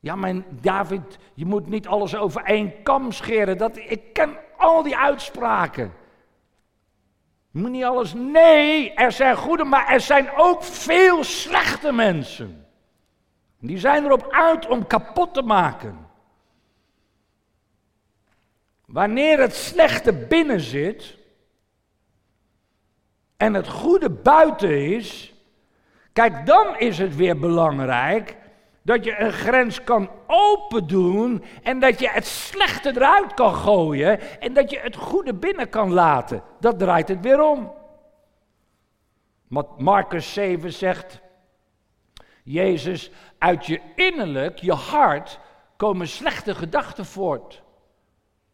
Ja, 0.00 0.16
mijn 0.16 0.44
David, 0.60 1.18
je 1.34 1.46
moet 1.46 1.66
niet 1.66 1.86
alles 1.86 2.16
over 2.16 2.42
één 2.44 2.82
kam 2.82 3.12
scheren. 3.12 3.58
Dat, 3.58 3.76
ik 3.76 4.12
ken 4.12 4.36
al 4.56 4.82
die 4.82 4.96
uitspraken. 4.96 5.92
Je 7.50 7.58
moet 7.58 7.70
niet 7.70 7.84
alles. 7.84 8.14
Nee, 8.14 8.94
er 8.94 9.12
zijn 9.12 9.36
goede, 9.36 9.64
maar 9.64 9.88
er 9.88 10.00
zijn 10.00 10.30
ook 10.36 10.62
veel 10.62 11.24
slechte 11.24 11.92
mensen. 11.92 12.66
Die 13.58 13.78
zijn 13.78 14.04
erop 14.04 14.26
uit 14.30 14.66
om 14.66 14.86
kapot 14.86 15.34
te 15.34 15.42
maken. 15.42 16.08
Wanneer 18.86 19.40
het 19.40 19.54
slechte 19.54 20.12
binnen 20.12 20.60
zit 20.60 21.18
en 23.36 23.54
het 23.54 23.68
goede 23.68 24.10
buiten 24.10 24.94
is, 24.94 25.29
Kijk, 26.12 26.46
dan 26.46 26.78
is 26.78 26.98
het 26.98 27.16
weer 27.16 27.38
belangrijk 27.38 28.36
dat 28.82 29.04
je 29.04 29.20
een 29.20 29.32
grens 29.32 29.84
kan 29.84 30.10
open 30.26 30.86
doen 30.86 31.44
en 31.62 31.78
dat 31.80 32.00
je 32.00 32.08
het 32.08 32.26
slechte 32.26 32.88
eruit 32.88 33.34
kan 33.34 33.54
gooien 33.54 34.40
en 34.40 34.52
dat 34.52 34.70
je 34.70 34.78
het 34.78 34.96
goede 34.96 35.34
binnen 35.34 35.68
kan 35.68 35.92
laten. 35.92 36.42
Dat 36.60 36.78
draait 36.78 37.08
het 37.08 37.20
weer 37.20 37.42
om. 37.42 37.72
Marcus 39.76 40.32
7 40.32 40.72
zegt, 40.72 41.20
Jezus, 42.42 43.10
uit 43.38 43.66
je 43.66 43.80
innerlijk, 43.94 44.58
je 44.58 44.72
hart, 44.72 45.38
komen 45.76 46.08
slechte 46.08 46.54
gedachten 46.54 47.06
voort. 47.06 47.62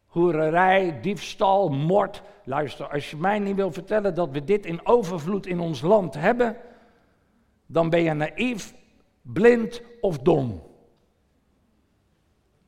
Hoererij, 0.07 0.99
diefstal, 1.01 1.69
moord. 1.69 2.23
Luister, 2.45 2.88
als 2.88 3.11
je 3.11 3.16
mij 3.16 3.38
niet 3.38 3.57
wil 3.57 3.73
vertellen 3.73 4.14
dat 4.14 4.31
we 4.31 4.45
dit 4.45 4.66
in 4.66 4.87
overvloed 4.87 5.47
in 5.47 5.61
ons 5.61 5.81
land 5.81 6.14
hebben, 6.14 6.57
dan 7.67 7.91
ben 7.91 8.03
je 8.03 8.13
naïef, 8.13 8.75
blind 9.23 9.83
of 10.01 10.19
dom. 10.19 10.63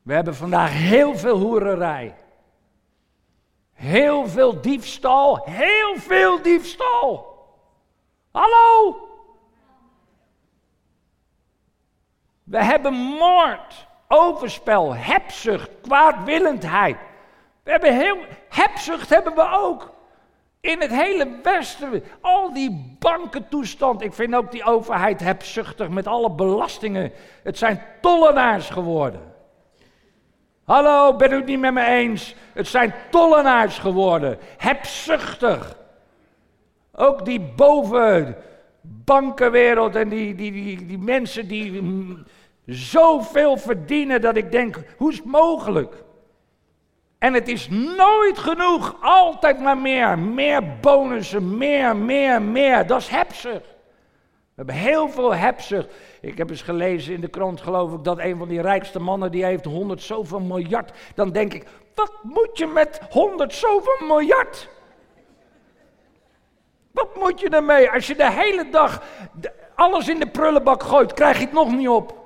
We 0.01 0.13
hebben 0.13 0.35
vandaag 0.35 0.71
heel 0.71 1.17
veel 1.17 1.37
hoererij. 1.37 2.15
Heel 3.73 4.27
veel 4.27 4.61
diefstal, 4.61 5.41
heel 5.45 5.95
veel 5.95 6.41
diefstal. 6.41 7.37
Hallo? 8.31 8.97
We 12.43 12.63
hebben 12.63 12.93
moord, 12.93 13.87
overspel, 14.07 14.95
hebzucht, 14.95 15.69
kwaadwillendheid. 15.81 16.97
We 17.63 17.71
hebben 17.71 17.97
heel, 17.97 18.17
hebzucht 18.49 19.09
hebben 19.09 19.35
we 19.35 19.49
ook. 19.51 19.93
In 20.61 20.81
het 20.81 20.91
hele 20.91 21.27
Westen, 21.43 22.03
al 22.21 22.53
die 22.53 22.95
bankentoestand. 22.99 24.01
Ik 24.01 24.13
vind 24.13 24.35
ook 24.35 24.51
die 24.51 24.63
overheid 24.63 25.19
hebzuchtig 25.19 25.89
met 25.89 26.07
alle 26.07 26.31
belastingen. 26.31 27.11
Het 27.43 27.57
zijn 27.57 27.81
tollenaars 28.01 28.69
geworden. 28.69 29.21
Hallo, 30.63 31.15
ben 31.15 31.31
u 31.31 31.35
het 31.35 31.45
niet 31.45 31.59
met 31.59 31.73
me 31.73 31.85
eens? 31.85 32.35
Het 32.53 32.67
zijn 32.67 32.93
tollenaars 33.09 33.77
geworden, 33.77 34.37
hebzuchtig. 34.57 35.77
Ook 36.93 37.25
die 37.25 37.39
boven 37.39 38.35
bankenwereld 38.81 39.95
en 39.95 40.09
die, 40.09 40.35
die, 40.35 40.51
die, 40.51 40.85
die 40.85 40.97
mensen 40.97 41.47
die 41.47 41.83
zoveel 42.65 43.57
verdienen 43.57 44.21
dat 44.21 44.35
ik 44.35 44.51
denk, 44.51 44.79
hoe 44.97 45.11
is 45.11 45.17
het 45.17 45.25
mogelijk? 45.25 46.03
En 47.19 47.33
het 47.33 47.47
is 47.47 47.69
nooit 47.69 48.37
genoeg, 48.37 48.95
altijd 49.01 49.59
maar 49.59 49.77
meer. 49.77 50.19
Meer 50.19 50.77
bonussen, 50.81 51.57
meer, 51.57 51.95
meer, 51.95 52.41
meer. 52.41 52.87
Dat 52.87 53.01
is 53.01 53.07
hebzucht. 53.07 53.77
We 54.59 54.65
hebben 54.65 54.75
heel 54.75 55.09
veel 55.09 55.35
hebzucht. 55.35 55.87
Ik 56.21 56.37
heb 56.37 56.49
eens 56.49 56.61
gelezen 56.61 57.13
in 57.13 57.21
de 57.21 57.27
krant, 57.27 57.61
geloof 57.61 57.93
ik, 57.93 58.03
dat 58.03 58.19
een 58.19 58.37
van 58.37 58.47
die 58.47 58.61
rijkste 58.61 58.99
mannen, 58.99 59.31
die 59.31 59.45
heeft 59.45 59.65
honderd 59.65 60.01
zoveel 60.01 60.39
miljard. 60.39 60.91
Dan 61.15 61.31
denk 61.31 61.53
ik, 61.53 61.67
wat 61.95 62.11
moet 62.21 62.57
je 62.57 62.67
met 62.67 63.01
honderd 63.09 63.53
zoveel 63.53 64.07
miljard? 64.07 64.69
Wat 66.91 67.15
moet 67.15 67.39
je 67.39 67.49
ermee? 67.49 67.91
Als 67.91 68.07
je 68.07 68.15
de 68.15 68.31
hele 68.31 68.69
dag 68.69 69.03
alles 69.75 70.07
in 70.07 70.19
de 70.19 70.27
prullenbak 70.27 70.83
gooit, 70.83 71.13
krijg 71.13 71.37
je 71.37 71.43
het 71.43 71.53
nog 71.53 71.71
niet 71.71 71.89
op. 71.89 72.18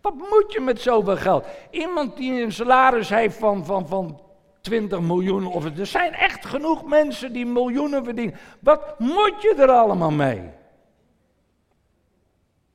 Wat 0.00 0.14
moet 0.14 0.52
je 0.52 0.60
met 0.60 0.80
zoveel 0.80 1.16
geld? 1.16 1.46
Iemand 1.70 2.16
die 2.16 2.42
een 2.42 2.52
salaris 2.52 3.08
heeft 3.08 3.36
van, 3.36 3.64
van, 3.64 3.88
van 3.88 4.20
20 4.60 5.00
miljoen, 5.00 5.46
of 5.46 5.64
er 5.64 5.86
zijn 5.86 6.12
echt 6.12 6.46
genoeg 6.46 6.84
mensen 6.84 7.32
die 7.32 7.46
miljoenen 7.46 8.04
verdienen. 8.04 8.38
Wat 8.60 8.98
moet 8.98 9.42
je 9.42 9.54
er 9.58 9.70
allemaal 9.70 10.10
mee? 10.10 10.50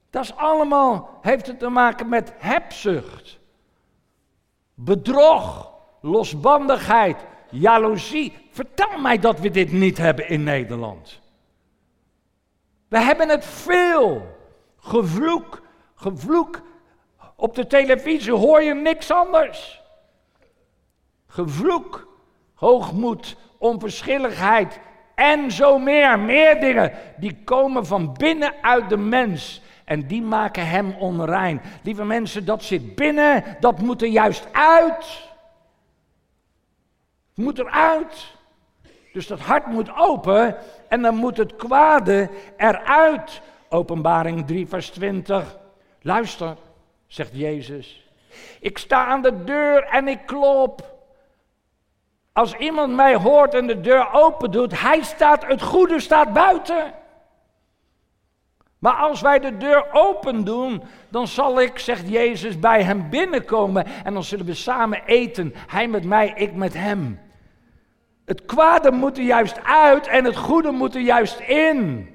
Dat 0.09 0.23
is 0.23 0.35
allemaal, 0.35 1.19
heeft 1.21 1.47
het 1.47 1.59
te 1.59 1.69
maken 1.69 2.09
met 2.09 2.33
hebzucht, 2.37 3.39
bedrog, 4.73 5.73
losbandigheid, 6.01 7.25
jaloezie. 7.49 8.33
Vertel 8.51 8.99
mij 8.99 9.19
dat 9.19 9.39
we 9.39 9.49
dit 9.49 9.71
niet 9.71 9.97
hebben 9.97 10.29
in 10.29 10.43
Nederland. 10.43 11.21
We 12.87 12.99
hebben 12.99 13.29
het 13.29 13.45
veel. 13.45 14.33
Gevloek, 14.77 15.61
gevloek. 15.95 16.61
Op 17.35 17.55
de 17.55 17.67
televisie 17.67 18.33
hoor 18.33 18.63
je 18.63 18.73
niks 18.73 19.11
anders. 19.11 19.81
Gevloek, 21.27 22.07
hoogmoed, 22.53 23.35
onverschilligheid 23.57 24.79
en 25.15 25.51
zo 25.51 25.77
meer. 25.77 26.19
Meer 26.19 26.59
dingen 26.59 26.91
die 27.17 27.43
komen 27.43 27.85
van 27.85 28.13
binnenuit 28.13 28.89
de 28.89 28.97
mens. 28.97 29.61
En 29.85 30.07
die 30.07 30.21
maken 30.21 30.67
hem 30.67 30.95
onrein. 30.99 31.61
Lieve 31.83 32.05
mensen, 32.05 32.45
dat 32.45 32.63
zit 32.63 32.95
binnen, 32.95 33.43
dat 33.59 33.79
moet 33.79 34.01
er 34.01 34.07
juist 34.07 34.47
uit. 34.51 35.29
Moet 37.35 37.59
eruit. 37.59 38.33
Dus 39.13 39.27
dat 39.27 39.39
hart 39.39 39.65
moet 39.65 39.95
open 39.95 40.57
en 40.89 41.01
dan 41.01 41.15
moet 41.15 41.37
het 41.37 41.55
kwade 41.55 42.29
eruit. 42.57 43.41
Openbaring 43.69 44.47
3, 44.47 44.67
vers 44.67 44.89
20. 44.89 45.57
Luister, 46.01 46.57
zegt 47.07 47.31
Jezus. 47.33 48.09
Ik 48.59 48.77
sta 48.77 49.05
aan 49.05 49.21
de 49.21 49.43
deur 49.43 49.83
en 49.83 50.07
ik 50.07 50.25
klop. 50.25 50.93
Als 52.33 52.53
iemand 52.53 52.95
mij 52.95 53.15
hoort 53.15 53.53
en 53.53 53.67
de 53.67 53.81
deur 53.81 54.13
open 54.13 54.51
doet, 54.51 54.81
hij 54.81 55.01
staat, 55.01 55.45
het 55.45 55.61
goede 55.61 55.99
staat 55.99 56.33
buiten. 56.33 56.93
Maar 58.79 58.95
als 58.95 59.21
wij 59.21 59.39
de 59.39 59.57
deur 59.57 59.87
open 59.91 60.43
doen, 60.43 60.83
dan 61.09 61.27
zal 61.27 61.61
ik, 61.61 61.79
zegt 61.79 62.09
Jezus, 62.09 62.59
bij 62.59 62.83
hem 62.83 63.09
binnenkomen 63.09 63.85
en 64.03 64.13
dan 64.13 64.23
zullen 64.23 64.45
we 64.45 64.53
samen 64.53 65.03
eten. 65.05 65.53
Hij 65.67 65.87
met 65.87 66.03
mij, 66.03 66.33
ik 66.35 66.53
met 66.53 66.73
hem. 66.73 67.19
Het 68.25 68.45
kwade 68.45 68.91
moet 68.91 69.17
er 69.17 69.23
juist 69.23 69.63
uit 69.63 70.07
en 70.07 70.25
het 70.25 70.35
goede 70.35 70.71
moet 70.71 70.95
er 70.95 71.01
juist 71.01 71.39
in. 71.39 72.09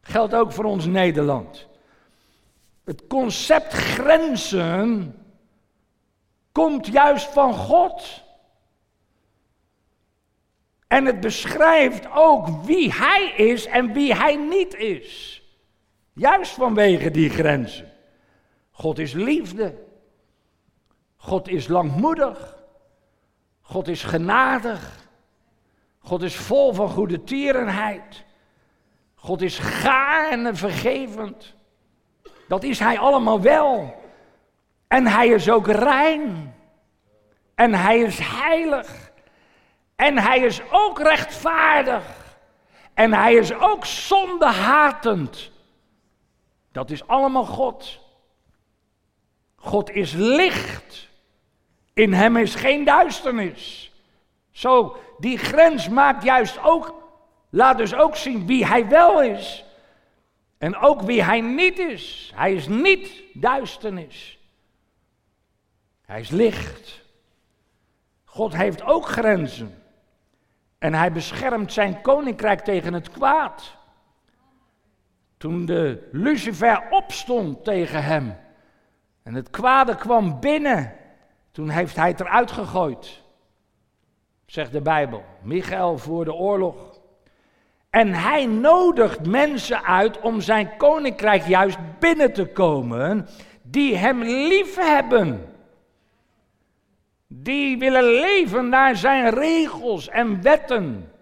Geldt 0.00 0.34
ook 0.34 0.52
voor 0.52 0.64
ons 0.64 0.86
Nederland. 0.86 1.67
Het 2.88 3.06
concept 3.06 3.72
grenzen 3.72 5.14
komt 6.52 6.86
juist 6.86 7.26
van 7.26 7.54
God. 7.54 8.24
En 10.86 11.04
het 11.04 11.20
beschrijft 11.20 12.06
ook 12.14 12.64
wie 12.64 12.92
hij 12.92 13.32
is 13.36 13.66
en 13.66 13.92
wie 13.92 14.14
hij 14.14 14.36
niet 14.36 14.74
is. 14.74 15.42
Juist 16.12 16.52
vanwege 16.52 17.10
die 17.10 17.30
grenzen. 17.30 17.92
God 18.70 18.98
is 18.98 19.12
liefde. 19.12 19.74
God 21.16 21.48
is 21.48 21.68
langmoedig. 21.68 22.58
God 23.60 23.88
is 23.88 24.02
genadig. 24.02 25.08
God 25.98 26.22
is 26.22 26.36
vol 26.36 26.72
van 26.72 26.88
goede 26.88 27.24
tierenheid. 27.24 28.24
God 29.14 29.42
is 29.42 29.58
gaar 29.58 30.30
en 30.30 30.56
vergevend. 30.56 31.56
Dat 32.48 32.62
is 32.62 32.78
hij 32.78 32.98
allemaal 32.98 33.40
wel. 33.40 34.02
En 34.88 35.06
hij 35.06 35.28
is 35.28 35.50
ook 35.50 35.66
rein. 35.66 36.54
En 37.54 37.74
hij 37.74 37.98
is 37.98 38.18
heilig. 38.18 39.10
En 39.96 40.18
hij 40.18 40.38
is 40.38 40.60
ook 40.70 41.00
rechtvaardig. 41.00 42.36
En 42.94 43.12
hij 43.12 43.34
is 43.34 43.52
ook 43.54 43.84
zondehatend. 43.84 45.50
Dat 46.72 46.90
is 46.90 47.06
allemaal 47.06 47.44
God. 47.44 48.00
God 49.56 49.90
is 49.90 50.12
licht. 50.12 51.08
In 51.92 52.12
hem 52.12 52.36
is 52.36 52.54
geen 52.54 52.84
duisternis. 52.84 53.92
Zo, 54.50 54.96
die 55.18 55.38
grens 55.38 55.88
maakt 55.88 56.22
juist 56.22 56.58
ook, 56.62 56.94
laat 57.50 57.78
dus 57.78 57.94
ook 57.94 58.16
zien 58.16 58.46
wie 58.46 58.66
hij 58.66 58.88
wel 58.88 59.22
is. 59.22 59.64
En 60.58 60.76
ook 60.76 61.02
wie 61.02 61.22
hij 61.22 61.40
niet 61.40 61.78
is. 61.78 62.32
Hij 62.34 62.54
is 62.54 62.68
niet 62.68 63.22
duisternis. 63.32 64.38
Hij 66.02 66.20
is 66.20 66.28
licht. 66.28 67.04
God 68.24 68.56
heeft 68.56 68.82
ook 68.82 69.06
grenzen. 69.06 69.82
En 70.78 70.94
hij 70.94 71.12
beschermt 71.12 71.72
zijn 71.72 72.00
koninkrijk 72.00 72.60
tegen 72.60 72.92
het 72.92 73.10
kwaad. 73.10 73.76
Toen 75.36 75.66
de 75.66 76.08
Lucifer 76.12 76.86
opstond 76.90 77.64
tegen 77.64 78.04
hem 78.04 78.36
en 79.22 79.34
het 79.34 79.50
kwade 79.50 79.96
kwam 79.96 80.40
binnen, 80.40 80.92
toen 81.50 81.68
heeft 81.68 81.96
hij 81.96 82.08
het 82.08 82.20
eruit 82.20 82.50
gegooid. 82.50 83.22
Zegt 84.46 84.72
de 84.72 84.80
Bijbel. 84.80 85.24
Michael 85.42 85.98
voor 85.98 86.24
de 86.24 86.32
oorlog. 86.32 86.97
En 87.98 88.14
hij 88.14 88.46
nodigt 88.46 89.26
mensen 89.26 89.84
uit 89.84 90.20
om 90.20 90.40
zijn 90.40 90.76
koninkrijk 90.76 91.46
juist 91.46 91.78
binnen 91.98 92.32
te 92.32 92.46
komen, 92.46 93.28
die 93.62 93.96
hem 93.96 94.22
lief 94.22 94.76
hebben. 94.76 95.54
Die 97.26 97.78
willen 97.78 98.04
leven 98.04 98.68
naar 98.68 98.96
zijn 98.96 99.30
regels 99.30 100.08
en 100.08 100.42
wetten. 100.42 101.12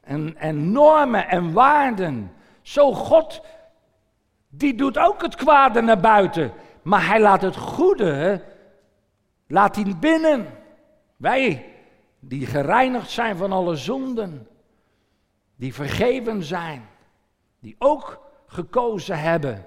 En, 0.00 0.36
en 0.36 0.72
normen 0.72 1.28
en 1.28 1.52
waarden. 1.52 2.32
Zo 2.62 2.92
God, 2.92 3.42
die 4.48 4.74
doet 4.74 4.98
ook 4.98 5.22
het 5.22 5.34
kwade 5.34 5.80
naar 5.80 6.00
buiten. 6.00 6.52
Maar 6.82 7.06
hij 7.06 7.20
laat 7.20 7.42
het 7.42 7.56
goede, 7.56 8.42
laat 9.46 9.76
hij 9.76 9.94
binnen. 10.00 10.46
Wij, 11.16 11.72
die 12.20 12.46
gereinigd 12.46 13.10
zijn 13.10 13.36
van 13.36 13.52
alle 13.52 13.76
zonden, 13.76 14.46
die 15.58 15.74
vergeven 15.74 16.42
zijn, 16.42 16.88
die 17.60 17.76
ook 17.78 18.20
gekozen 18.46 19.18
hebben. 19.18 19.66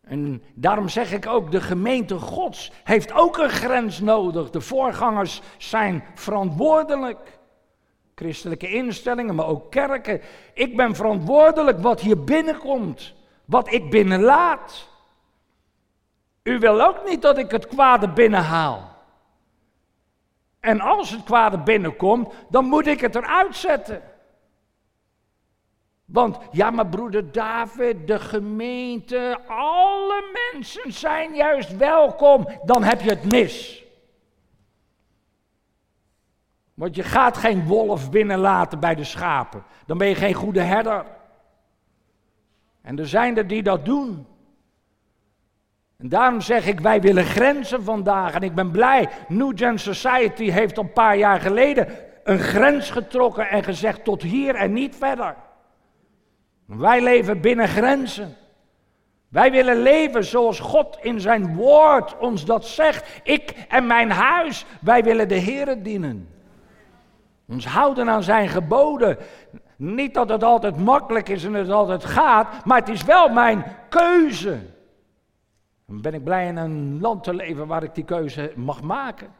En 0.00 0.42
daarom 0.54 0.88
zeg 0.88 1.12
ik 1.12 1.26
ook, 1.26 1.50
de 1.50 1.60
gemeente 1.60 2.18
Gods 2.18 2.72
heeft 2.84 3.12
ook 3.12 3.38
een 3.38 3.50
grens 3.50 4.00
nodig. 4.00 4.50
De 4.50 4.60
voorgangers 4.60 5.42
zijn 5.58 6.04
verantwoordelijk. 6.14 7.38
Christelijke 8.14 8.68
instellingen, 8.68 9.34
maar 9.34 9.46
ook 9.46 9.70
kerken. 9.70 10.20
Ik 10.54 10.76
ben 10.76 10.94
verantwoordelijk 10.94 11.80
wat 11.80 12.00
hier 12.00 12.24
binnenkomt, 12.24 13.14
wat 13.44 13.72
ik 13.72 13.90
binnenlaat. 13.90 14.88
U 16.42 16.58
wil 16.58 16.86
ook 16.86 17.08
niet 17.08 17.22
dat 17.22 17.38
ik 17.38 17.50
het 17.50 17.66
kwade 17.66 18.08
binnenhaal. 18.08 18.90
En 20.60 20.80
als 20.80 21.10
het 21.10 21.22
kwade 21.22 21.58
binnenkomt, 21.58 22.32
dan 22.48 22.64
moet 22.64 22.86
ik 22.86 23.00
het 23.00 23.14
eruit 23.14 23.56
zetten. 23.56 24.02
Want 26.10 26.38
ja, 26.50 26.70
maar 26.70 26.86
broeder 26.86 27.32
David, 27.32 28.06
de 28.06 28.18
gemeente, 28.18 29.38
alle 29.46 30.22
mensen 30.52 30.92
zijn 30.92 31.34
juist 31.34 31.76
welkom. 31.76 32.48
Dan 32.64 32.82
heb 32.82 33.00
je 33.00 33.10
het 33.10 33.30
mis. 33.30 33.84
Want 36.74 36.96
je 36.96 37.02
gaat 37.02 37.36
geen 37.36 37.66
wolf 37.66 38.10
binnenlaten 38.10 38.80
bij 38.80 38.94
de 38.94 39.04
schapen. 39.04 39.64
Dan 39.86 39.98
ben 39.98 40.08
je 40.08 40.14
geen 40.14 40.34
goede 40.34 40.60
herder. 40.60 41.04
En 42.82 42.98
er 42.98 43.08
zijn 43.08 43.36
er 43.36 43.46
die 43.46 43.62
dat 43.62 43.84
doen. 43.84 44.26
En 45.96 46.08
daarom 46.08 46.40
zeg 46.40 46.66
ik, 46.66 46.80
wij 46.80 47.00
willen 47.00 47.24
grenzen 47.24 47.82
vandaag. 47.82 48.34
En 48.34 48.42
ik 48.42 48.54
ben 48.54 48.70
blij, 48.70 49.08
New 49.28 49.58
Gen 49.58 49.78
Society 49.78 50.50
heeft 50.50 50.78
een 50.78 50.92
paar 50.92 51.16
jaar 51.16 51.40
geleden 51.40 51.88
een 52.24 52.38
grens 52.38 52.90
getrokken 52.90 53.48
en 53.48 53.64
gezegd 53.64 54.04
tot 54.04 54.22
hier 54.22 54.54
en 54.54 54.72
niet 54.72 54.96
verder. 54.96 55.36
Wij 56.78 57.02
leven 57.02 57.40
binnen 57.40 57.68
grenzen. 57.68 58.36
Wij 59.28 59.50
willen 59.50 59.82
leven 59.82 60.24
zoals 60.24 60.60
God 60.60 60.98
in 61.00 61.20
zijn 61.20 61.56
woord 61.56 62.18
ons 62.18 62.44
dat 62.44 62.66
zegt. 62.66 63.20
Ik 63.22 63.54
en 63.68 63.86
mijn 63.86 64.10
huis, 64.10 64.64
wij 64.80 65.02
willen 65.02 65.28
de 65.28 65.34
Heer 65.34 65.82
dienen. 65.82 66.28
Ons 67.48 67.66
houden 67.66 68.08
aan 68.08 68.22
zijn 68.22 68.48
geboden. 68.48 69.16
Niet 69.76 70.14
dat 70.14 70.28
het 70.28 70.44
altijd 70.44 70.76
makkelijk 70.76 71.28
is 71.28 71.44
en 71.44 71.54
het 71.54 71.70
altijd 71.70 72.04
gaat, 72.04 72.64
maar 72.64 72.78
het 72.78 72.88
is 72.88 73.04
wel 73.04 73.28
mijn 73.28 73.64
keuze. 73.88 74.58
Dan 75.86 76.00
ben 76.00 76.14
ik 76.14 76.24
blij 76.24 76.46
in 76.46 76.56
een 76.56 77.00
land 77.00 77.24
te 77.24 77.34
leven 77.34 77.66
waar 77.66 77.82
ik 77.82 77.94
die 77.94 78.04
keuze 78.04 78.52
mag 78.56 78.82
maken. 78.82 79.39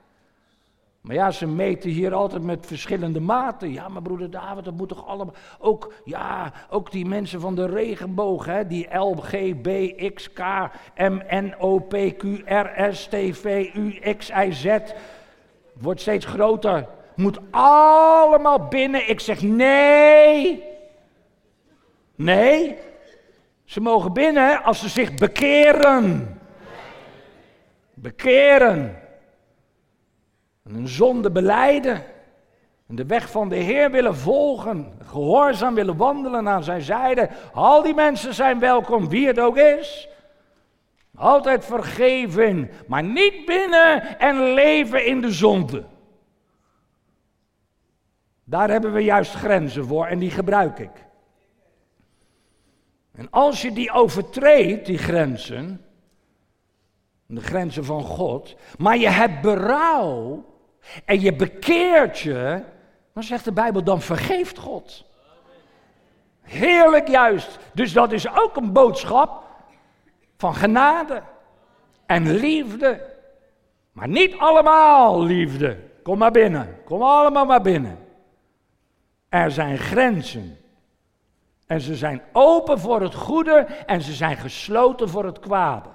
Maar 1.01 1.15
ja, 1.15 1.31
ze 1.31 1.47
meten 1.47 1.91
hier 1.91 2.15
altijd 2.15 2.43
met 2.43 2.67
verschillende 2.67 3.21
maten. 3.21 3.73
Ja, 3.73 3.89
maar 3.89 4.03
broeder 4.03 4.31
David, 4.31 4.65
dat 4.65 4.77
moet 4.77 4.89
toch 4.89 5.07
allemaal. 5.07 5.35
Ook, 5.59 5.93
ja, 6.05 6.53
ook 6.71 6.91
die 6.91 7.07
mensen 7.07 7.41
van 7.41 7.55
de 7.55 7.67
regenboog, 7.67 8.45
hè, 8.45 8.67
die 8.67 8.97
L, 8.97 9.15
G, 9.15 9.61
B, 9.63 9.69
X, 10.15 10.33
K, 10.33 10.71
M, 10.97 11.21
N, 11.31 11.55
O, 11.59 11.79
P, 11.79 11.95
Q, 12.19 12.25
R, 12.45 12.95
S, 12.95 13.07
T, 13.07 13.15
V, 13.31 13.71
U, 13.75 14.15
X, 14.17 14.31
Y, 14.31 14.53
Z. 14.53 14.79
Wordt 15.73 16.01
steeds 16.01 16.27
groter. 16.27 16.87
Moet 17.15 17.39
allemaal 17.51 18.69
binnen. 18.69 19.09
Ik 19.09 19.21
zeg 19.21 19.43
nee. 19.43 20.65
Nee. 22.15 22.77
Ze 23.65 23.81
mogen 23.81 24.13
binnen 24.13 24.63
als 24.63 24.81
ze 24.81 24.89
zich 24.89 25.15
bekeren. 25.15 26.39
Bekeren. 27.95 29.00
En 30.71 30.77
een 30.77 30.89
zonde 30.89 31.31
beleiden. 31.31 32.03
En 32.87 32.97
de 32.97 33.07
weg 33.07 33.31
van 33.31 33.49
de 33.49 33.57
Heer 33.57 33.91
willen 33.91 34.17
volgen. 34.17 34.93
Gehoorzaam 35.05 35.75
willen 35.75 35.97
wandelen 35.97 36.49
aan 36.49 36.65
zijn 36.65 36.83
zijde. 36.83 37.29
Al 37.53 37.83
die 37.83 37.95
mensen 37.95 38.35
zijn 38.35 38.59
welkom, 38.59 39.09
wie 39.09 39.27
het 39.27 39.41
ook 39.41 39.57
is. 39.57 40.09
Altijd 41.15 41.65
vergeven, 41.65 42.71
maar 42.87 43.03
niet 43.03 43.45
binnen 43.47 44.19
en 44.19 44.53
leven 44.53 45.07
in 45.07 45.21
de 45.21 45.33
zonde. 45.33 45.85
Daar 48.45 48.71
hebben 48.71 48.93
we 48.93 49.01
juist 49.01 49.35
grenzen 49.35 49.87
voor 49.87 50.07
en 50.07 50.19
die 50.19 50.31
gebruik 50.31 50.79
ik. 50.79 51.07
En 53.13 53.31
als 53.31 53.63
je 53.63 53.73
die 53.73 53.93
overtreedt, 53.93 54.87
die 54.87 54.99
grenzen, 54.99 55.85
de 57.27 57.41
grenzen 57.41 57.85
van 57.85 58.03
God, 58.03 58.57
maar 58.79 58.97
je 58.97 59.09
hebt 59.09 59.41
berouw 59.41 60.45
en 61.05 61.21
je 61.21 61.33
bekeert 61.33 62.19
je, 62.19 62.63
dan 63.15 63.23
zegt 63.23 63.45
de 63.45 63.53
Bijbel, 63.53 63.85
dan 63.85 64.01
vergeeft 64.01 64.59
God. 64.59 65.05
Heerlijk 66.43 67.09
juist. 67.09 67.59
Dus 67.75 67.93
dat 67.93 68.13
is 68.13 68.35
ook 68.35 68.57
een 68.57 68.73
boodschap 68.73 69.45
van 70.37 70.55
genade 70.55 71.23
en 72.07 72.33
liefde. 72.33 73.01
Maar 73.93 74.09
niet 74.09 74.39
allemaal 74.39 75.23
liefde. 75.23 75.79
Kom 76.03 76.19
maar 76.19 76.31
binnen. 76.31 76.79
Kom 76.85 77.03
allemaal 77.03 77.45
maar 77.45 77.63
binnen. 77.63 77.99
Er 79.29 79.51
zijn 79.51 79.79
grenzen. 79.79 80.59
En 81.67 81.81
ze 81.81 81.95
zijn 81.95 82.23
open 82.33 82.79
voor 82.79 83.01
het 83.01 83.15
goede 83.15 83.67
en 83.87 84.03
ze 84.03 84.13
zijn 84.13 84.37
gesloten 84.37 85.09
voor 85.09 85.25
het 85.25 85.39
kwade. 85.39 85.89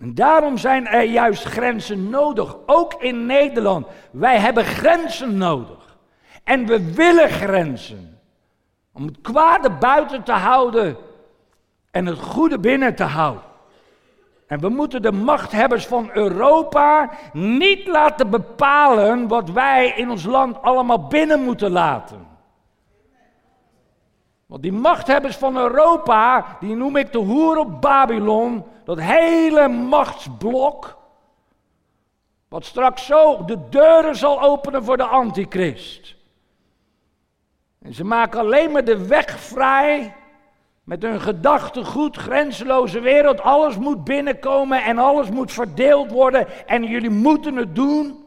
En 0.00 0.14
daarom 0.14 0.58
zijn 0.58 0.86
er 0.86 1.02
juist 1.02 1.44
grenzen 1.44 2.10
nodig, 2.10 2.56
ook 2.66 2.94
in 2.94 3.26
Nederland. 3.26 3.86
Wij 4.10 4.38
hebben 4.38 4.64
grenzen 4.64 5.36
nodig. 5.36 5.96
En 6.44 6.66
we 6.66 6.92
willen 6.94 7.28
grenzen. 7.28 8.18
Om 8.92 9.06
het 9.06 9.20
kwade 9.20 9.70
buiten 9.70 10.22
te 10.22 10.32
houden 10.32 10.96
en 11.90 12.06
het 12.06 12.18
goede 12.18 12.58
binnen 12.58 12.94
te 12.94 13.04
houden. 13.04 13.42
En 14.46 14.60
we 14.60 14.68
moeten 14.68 15.02
de 15.02 15.12
machthebbers 15.12 15.86
van 15.86 16.10
Europa 16.12 17.10
niet 17.32 17.86
laten 17.86 18.30
bepalen 18.30 19.28
wat 19.28 19.50
wij 19.50 19.92
in 19.96 20.10
ons 20.10 20.24
land 20.24 20.62
allemaal 20.62 21.06
binnen 21.06 21.42
moeten 21.42 21.70
laten. 21.70 22.26
Want 24.46 24.62
die 24.62 24.72
machthebbers 24.72 25.36
van 25.36 25.56
Europa, 25.56 26.44
die 26.60 26.76
noem 26.76 26.96
ik 26.96 27.12
de 27.12 27.18
hoer 27.18 27.58
op 27.58 27.80
Babylon, 27.80 28.64
dat 28.86 29.00
hele 29.00 29.68
machtsblok, 29.68 30.98
wat 32.48 32.64
straks 32.64 33.06
zo 33.06 33.44
de 33.44 33.68
deuren 33.68 34.16
zal 34.16 34.42
openen 34.42 34.84
voor 34.84 34.96
de 34.96 35.06
antichrist. 35.06 36.14
En 37.82 37.94
ze 37.94 38.04
maken 38.04 38.40
alleen 38.40 38.72
maar 38.72 38.84
de 38.84 39.06
weg 39.06 39.40
vrij 39.40 40.14
met 40.84 41.02
hun 41.02 41.20
gedachtegoed, 41.20 42.16
grenzeloze 42.16 43.00
wereld. 43.00 43.40
Alles 43.40 43.76
moet 43.76 44.04
binnenkomen 44.04 44.84
en 44.84 44.98
alles 44.98 45.30
moet 45.30 45.52
verdeeld 45.52 46.10
worden 46.10 46.66
en 46.66 46.84
jullie 46.84 47.10
moeten 47.10 47.56
het 47.56 47.74
doen. 47.74 48.24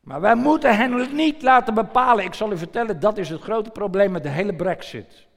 Maar 0.00 0.20
wij 0.20 0.34
moeten 0.34 0.76
hen 0.76 1.14
niet 1.14 1.42
laten 1.42 1.74
bepalen. 1.74 2.24
Ik 2.24 2.34
zal 2.34 2.52
u 2.52 2.58
vertellen, 2.58 3.00
dat 3.00 3.18
is 3.18 3.28
het 3.28 3.40
grote 3.40 3.70
probleem 3.70 4.10
met 4.10 4.22
de 4.22 4.28
hele 4.28 4.54
brexit. 4.54 5.28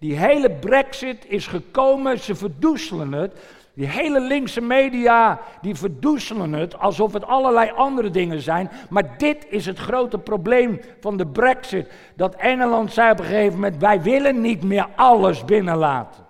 Die 0.00 0.16
hele 0.16 0.50
brexit 0.50 1.24
is 1.28 1.46
gekomen, 1.46 2.18
ze 2.18 2.34
verdoezelen 2.34 3.12
het. 3.12 3.32
Die 3.74 3.86
hele 3.86 4.20
linkse 4.20 4.60
media, 4.60 5.40
die 5.62 5.74
verdoezelen 5.74 6.52
het 6.52 6.78
alsof 6.78 7.12
het 7.12 7.24
allerlei 7.24 7.70
andere 7.70 8.10
dingen 8.10 8.40
zijn. 8.40 8.70
Maar 8.88 9.18
dit 9.18 9.46
is 9.48 9.66
het 9.66 9.78
grote 9.78 10.18
probleem 10.18 10.80
van 11.00 11.16
de 11.16 11.26
brexit. 11.26 11.92
Dat 12.16 12.34
Engeland 12.34 12.92
zei 12.92 13.10
op 13.10 13.18
een 13.18 13.24
gegeven 13.24 13.54
moment, 13.54 13.76
wij 13.76 14.02
willen 14.02 14.40
niet 14.40 14.62
meer 14.62 14.88
alles 14.96 15.44
binnenlaten. 15.44 16.26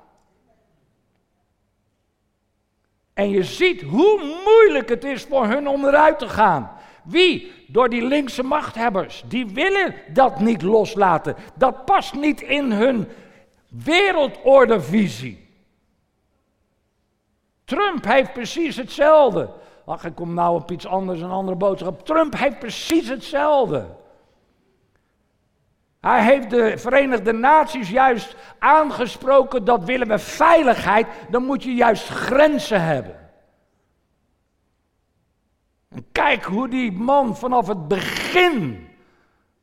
En 3.15 3.31
je 3.31 3.45
ziet 3.45 3.83
hoe 3.83 4.41
moeilijk 4.45 4.89
het 4.89 5.05
is 5.05 5.23
voor 5.23 5.47
hun 5.47 5.69
om 5.69 5.85
eruit 5.85 6.19
te 6.19 6.29
gaan. 6.29 6.71
Wie? 7.05 7.53
Door 7.67 7.89
die 7.89 8.07
linkse 8.07 8.43
machthebbers. 8.43 9.25
Die 9.27 9.47
willen 9.47 9.95
dat 10.13 10.41
niet 10.41 10.63
loslaten. 10.63 11.37
Dat 11.55 11.85
past 11.85 12.15
niet 12.15 12.41
in 12.41 12.73
hun 12.73 13.09
wereldordevisie. 13.71 15.49
Trump 17.65 18.05
heeft 18.05 18.33
precies 18.33 18.77
hetzelfde. 18.77 19.51
Ach, 19.85 20.05
ik 20.05 20.15
kom 20.15 20.35
nou 20.35 20.55
op 20.55 20.71
iets 20.71 20.87
anders, 20.87 21.21
een 21.21 21.31
andere 21.31 21.57
boodschap. 21.57 22.05
Trump 22.07 22.39
heeft 22.39 22.59
precies 22.59 23.09
hetzelfde. 23.09 23.87
Hij 26.01 26.25
heeft 26.25 26.51
de 26.51 26.79
Verenigde 26.79 27.33
Naties 27.33 27.91
juist 27.91 28.37
aangesproken 28.59 29.65
dat 29.65 29.85
willen 29.85 30.09
we 30.09 30.19
veiligheid, 30.19 31.07
dan 31.31 31.45
moet 31.45 31.63
je 31.63 31.75
juist 31.75 32.09
grenzen 32.09 32.83
hebben. 32.83 33.31
En 35.89 36.07
kijk 36.13 36.45
hoe 36.45 36.69
die 36.69 36.93
man 36.93 37.37
vanaf 37.37 37.67
het 37.67 37.89
begin 37.89 38.89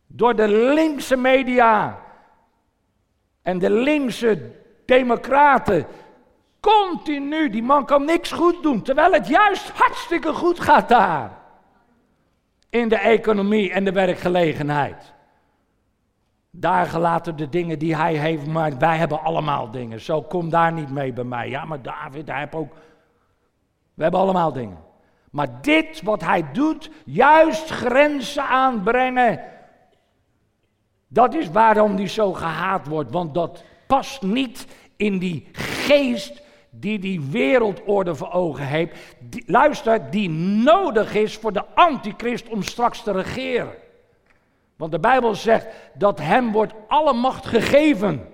door 0.08 0.36
de 0.36 0.48
linkse 0.48 1.16
media 1.16 2.06
en 3.48 3.60
de 3.60 3.70
linkse 3.70 4.52
democraten 4.86 5.86
Continu, 6.60 7.50
die 7.50 7.64
man 7.64 7.86
kan 7.86 8.06
niks 8.06 8.32
goed 8.32 8.64
doen, 8.64 8.82
terwijl 8.82 9.14
het 9.14 9.28
juist 9.28 9.70
hartstikke 9.70 10.34
goed 10.34 10.60
gaat 10.60 10.90
daar. 10.90 11.32
In 12.70 12.90
de 12.90 12.98
economie 12.98 13.72
en 13.72 13.84
de 13.84 13.92
werkgelegenheid. 13.92 15.14
Daar 16.52 16.86
gelaten 16.86 17.36
de 17.36 17.50
dingen 17.50 17.80
die 17.80 17.96
hij 17.96 18.14
heeft, 18.14 18.48
maar 18.48 18.78
wij 18.78 18.98
hebben 18.98 19.24
allemaal 19.24 19.72
dingen. 19.72 20.02
Zo 20.02 20.22
kom 20.22 20.50
daar 20.50 20.74
niet 20.74 20.92
mee 20.92 21.14
bij 21.14 21.24
mij. 21.24 21.50
Ja, 21.50 21.66
maar 21.66 21.82
David, 21.82 22.28
hij 22.28 22.40
heeft 22.40 22.56
ook. 22.56 22.74
We 23.94 24.04
hebben 24.04 24.20
allemaal 24.20 24.54
dingen. 24.54 24.78
Maar 25.32 25.62
dit 25.62 26.02
wat 26.02 26.24
hij 26.24 26.52
doet, 26.52 26.90
juist 27.06 27.70
grenzen 27.70 28.44
aanbrengen. 28.44 29.42
Dat 31.08 31.34
is 31.34 31.50
waarom 31.50 31.96
hij 31.96 32.08
zo 32.08 32.34
gehaat 32.34 32.88
wordt. 32.88 33.12
Want 33.12 33.34
dat 33.34 33.64
past 33.88 34.22
niet 34.22 34.68
in 34.96 35.18
die 35.18 35.48
geest 35.52 36.42
die 36.70 37.00
die 37.00 37.22
wereldorde 37.22 38.16
voor 38.16 38.32
ogen 38.32 38.66
heeft. 38.66 39.16
luister, 39.46 40.10
die 40.10 40.30
nodig 40.30 41.16
is 41.16 41.38
voor 41.38 41.54
de 41.54 41.66
antichrist 41.74 42.50
om 42.50 42.64
straks 42.64 43.04
te 43.04 43.12
regeren. 43.12 43.74
Want 44.76 44.92
de 44.92 45.00
Bijbel 45.00 45.36
zegt 45.36 45.68
dat 45.94 46.20
hem 46.20 46.52
wordt 46.52 46.74
alle 46.88 47.14
macht 47.14 47.46
gegeven 47.46 48.28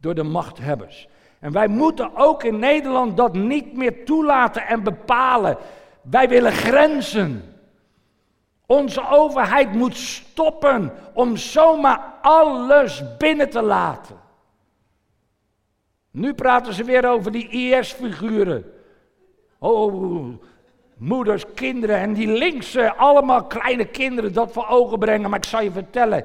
door 0.00 0.14
de 0.14 0.22
machthebbers. 0.22 1.08
En 1.40 1.52
wij 1.52 1.68
moeten 1.68 2.16
ook 2.16 2.44
in 2.44 2.58
Nederland 2.58 3.16
dat 3.16 3.34
niet 3.34 3.76
meer 3.76 4.04
toelaten 4.04 4.66
en 4.66 4.82
bepalen. 4.82 5.56
Wij 6.02 6.28
willen 6.28 6.52
grenzen. 6.52 7.49
Onze 8.70 9.08
overheid 9.08 9.72
moet 9.72 9.96
stoppen 9.96 10.92
om 11.14 11.36
zomaar 11.36 12.14
alles 12.22 13.02
binnen 13.18 13.50
te 13.50 13.62
laten. 13.62 14.16
Nu 16.10 16.34
praten 16.34 16.74
ze 16.74 16.84
weer 16.84 17.10
over 17.10 17.32
die 17.32 17.48
IS-figuren. 17.48 18.72
Oh, 19.58 20.34
moeders, 20.96 21.44
kinderen 21.54 21.96
en 21.96 22.12
die 22.12 22.26
linkse, 22.26 22.94
allemaal 22.94 23.44
kleine 23.44 23.84
kinderen 23.84 24.32
dat 24.32 24.52
voor 24.52 24.68
ogen 24.68 24.98
brengen. 24.98 25.30
Maar 25.30 25.38
ik 25.38 25.44
zal 25.44 25.62
je 25.62 25.70
vertellen, 25.70 26.24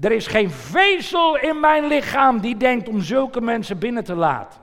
er 0.00 0.12
is 0.12 0.26
geen 0.26 0.50
vezel 0.50 1.36
in 1.38 1.60
mijn 1.60 1.86
lichaam 1.86 2.40
die 2.40 2.56
denkt 2.56 2.88
om 2.88 3.00
zulke 3.00 3.40
mensen 3.40 3.78
binnen 3.78 4.04
te 4.04 4.14
laten. 4.14 4.60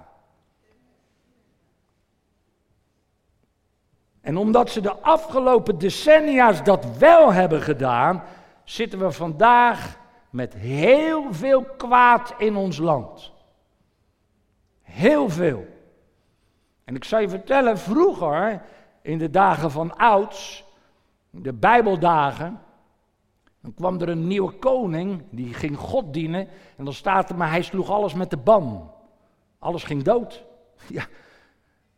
En 4.21 4.37
omdat 4.37 4.69
ze 4.69 4.81
de 4.81 5.01
afgelopen 5.01 5.77
decennia's 5.77 6.63
dat 6.63 6.97
wel 6.97 7.33
hebben 7.33 7.61
gedaan, 7.61 8.23
zitten 8.63 8.99
we 8.99 9.11
vandaag 9.11 9.97
met 10.29 10.53
heel 10.53 11.33
veel 11.33 11.63
kwaad 11.63 12.33
in 12.37 12.55
ons 12.55 12.77
land. 12.77 13.31
Heel 14.81 15.29
veel. 15.29 15.65
En 16.83 16.95
ik 16.95 17.03
zal 17.03 17.19
je 17.19 17.29
vertellen, 17.29 17.77
vroeger, 17.77 18.61
in 19.01 19.17
de 19.17 19.29
dagen 19.29 19.71
van 19.71 19.95
ouds, 19.97 20.63
de 21.29 21.53
Bijbeldagen, 21.53 22.59
dan 23.61 23.73
kwam 23.73 24.01
er 24.01 24.09
een 24.09 24.27
nieuwe 24.27 24.51
koning, 24.51 25.23
die 25.29 25.53
ging 25.53 25.77
God 25.77 26.13
dienen. 26.13 26.47
En 26.75 26.83
dan 26.83 26.93
staat 26.93 27.29
er, 27.29 27.35
maar 27.35 27.49
hij 27.49 27.61
sloeg 27.61 27.89
alles 27.89 28.13
met 28.13 28.29
de 28.29 28.37
ban. 28.37 28.91
Alles 29.59 29.83
ging 29.83 30.03
dood. 30.03 30.43
Ja. 30.87 31.05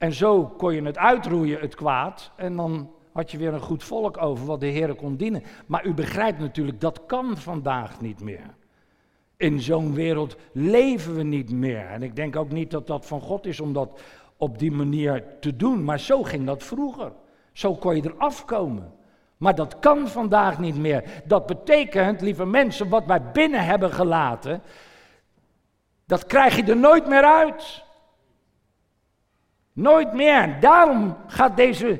En 0.01 0.13
zo 0.13 0.45
kon 0.45 0.73
je 0.73 0.81
het 0.81 0.97
uitroeien, 0.97 1.59
het 1.59 1.75
kwaad. 1.75 2.31
En 2.35 2.55
dan 2.55 2.91
had 3.13 3.31
je 3.31 3.37
weer 3.37 3.53
een 3.53 3.61
goed 3.61 3.83
volk 3.83 4.21
over 4.21 4.45
wat 4.45 4.59
de 4.59 4.65
Heer 4.65 4.95
kon 4.95 5.15
dienen. 5.15 5.43
Maar 5.65 5.85
u 5.85 5.93
begrijpt 5.93 6.39
natuurlijk, 6.39 6.81
dat 6.81 7.05
kan 7.05 7.37
vandaag 7.37 8.01
niet 8.01 8.21
meer. 8.21 8.55
In 9.37 9.59
zo'n 9.59 9.93
wereld 9.93 10.35
leven 10.51 11.15
we 11.15 11.23
niet 11.23 11.51
meer. 11.51 11.85
En 11.85 12.03
ik 12.03 12.15
denk 12.15 12.35
ook 12.35 12.51
niet 12.51 12.71
dat 12.71 12.87
dat 12.87 13.05
van 13.05 13.21
God 13.21 13.45
is 13.45 13.59
om 13.59 13.73
dat 13.73 14.01
op 14.37 14.59
die 14.59 14.71
manier 14.71 15.23
te 15.39 15.55
doen. 15.55 15.83
Maar 15.83 15.99
zo 15.99 16.23
ging 16.23 16.45
dat 16.45 16.63
vroeger. 16.63 17.11
Zo 17.53 17.75
kon 17.75 17.95
je 17.95 18.11
eraf 18.15 18.45
komen. 18.45 18.93
Maar 19.37 19.55
dat 19.55 19.79
kan 19.79 20.07
vandaag 20.07 20.59
niet 20.59 20.77
meer. 20.77 21.03
Dat 21.25 21.45
betekent, 21.45 22.21
lieve 22.21 22.45
mensen, 22.45 22.89
wat 22.89 23.05
wij 23.05 23.31
binnen 23.31 23.65
hebben 23.65 23.91
gelaten, 23.91 24.61
dat 26.05 26.25
krijg 26.25 26.55
je 26.55 26.63
er 26.63 26.77
nooit 26.77 27.07
meer 27.07 27.23
uit. 27.23 27.89
Nooit 29.73 30.13
meer. 30.13 30.59
Daarom 30.59 31.17
gaat 31.27 31.57
deze 31.57 31.99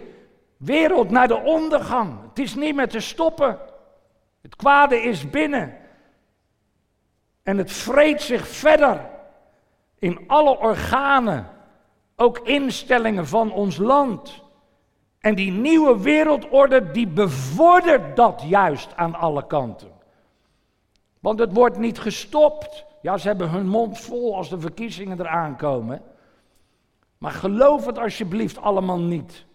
wereld 0.58 1.10
naar 1.10 1.28
de 1.28 1.42
ondergang. 1.42 2.22
Het 2.30 2.40
is 2.40 2.56
niet 2.56 2.76
meer 2.76 2.90
te 2.90 3.00
stoppen. 3.00 3.60
Het 4.42 4.56
kwade 4.56 5.02
is 5.02 5.30
binnen. 5.30 5.78
En 7.44 7.58
het 7.58 7.72
vreet 7.72 8.22
zich 8.22 8.48
verder 8.48 9.10
in 10.00 10.24
alle 10.28 10.60
organen, 10.60 11.48
ook 12.16 12.40
instellingen 12.40 13.28
van 13.28 13.52
ons 13.52 13.78
land. 13.78 14.44
En 15.20 15.36
die 15.36 15.52
nieuwe 15.52 16.02
wereldorde, 16.02 16.92
die 16.92 17.08
bevordert 17.08 18.16
dat 18.16 18.44
juist 18.48 18.96
aan 18.96 19.16
alle 19.16 19.48
kanten. 19.48 19.92
Want 21.20 21.40
het 21.40 21.54
wordt 21.54 21.78
niet 21.78 22.00
gestopt. 22.00 22.86
Ja, 23.02 23.18
ze 23.18 23.28
hebben 23.28 23.50
hun 23.50 23.68
mond 23.68 24.00
vol 24.00 24.36
als 24.36 24.50
de 24.50 24.60
verkiezingen 24.60 25.20
eraan 25.20 25.58
komen. 25.58 26.02
Maar 27.22 27.32
geloof 27.32 27.86
het 27.86 27.98
alsjeblieft 27.98 28.58
allemaal 28.58 29.00
niet. 29.00 29.46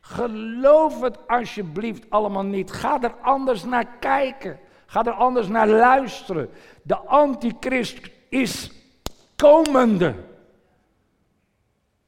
Geloof 0.00 1.00
het 1.00 1.28
alsjeblieft 1.28 2.10
allemaal 2.10 2.42
niet. 2.42 2.72
Ga 2.72 3.02
er 3.02 3.14
anders 3.20 3.64
naar 3.64 3.86
kijken. 3.86 4.58
Ga 4.86 5.04
er 5.04 5.12
anders 5.12 5.48
naar 5.48 5.68
luisteren. 5.68 6.50
De 6.82 6.96
antichrist 6.96 8.10
is 8.28 8.70
komende. 9.36 10.14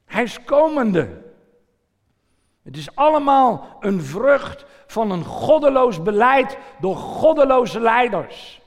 Hij 0.05 0.23
is 0.23 0.43
komende. 0.43 1.21
Het 2.63 2.77
is 2.77 2.95
allemaal 2.95 3.77
een 3.79 4.01
vrucht 4.01 4.65
van 4.87 5.11
een 5.11 5.23
goddeloos 5.23 6.01
beleid 6.01 6.57
door 6.79 6.95
goddeloze 6.95 7.79
leiders. 7.79 8.61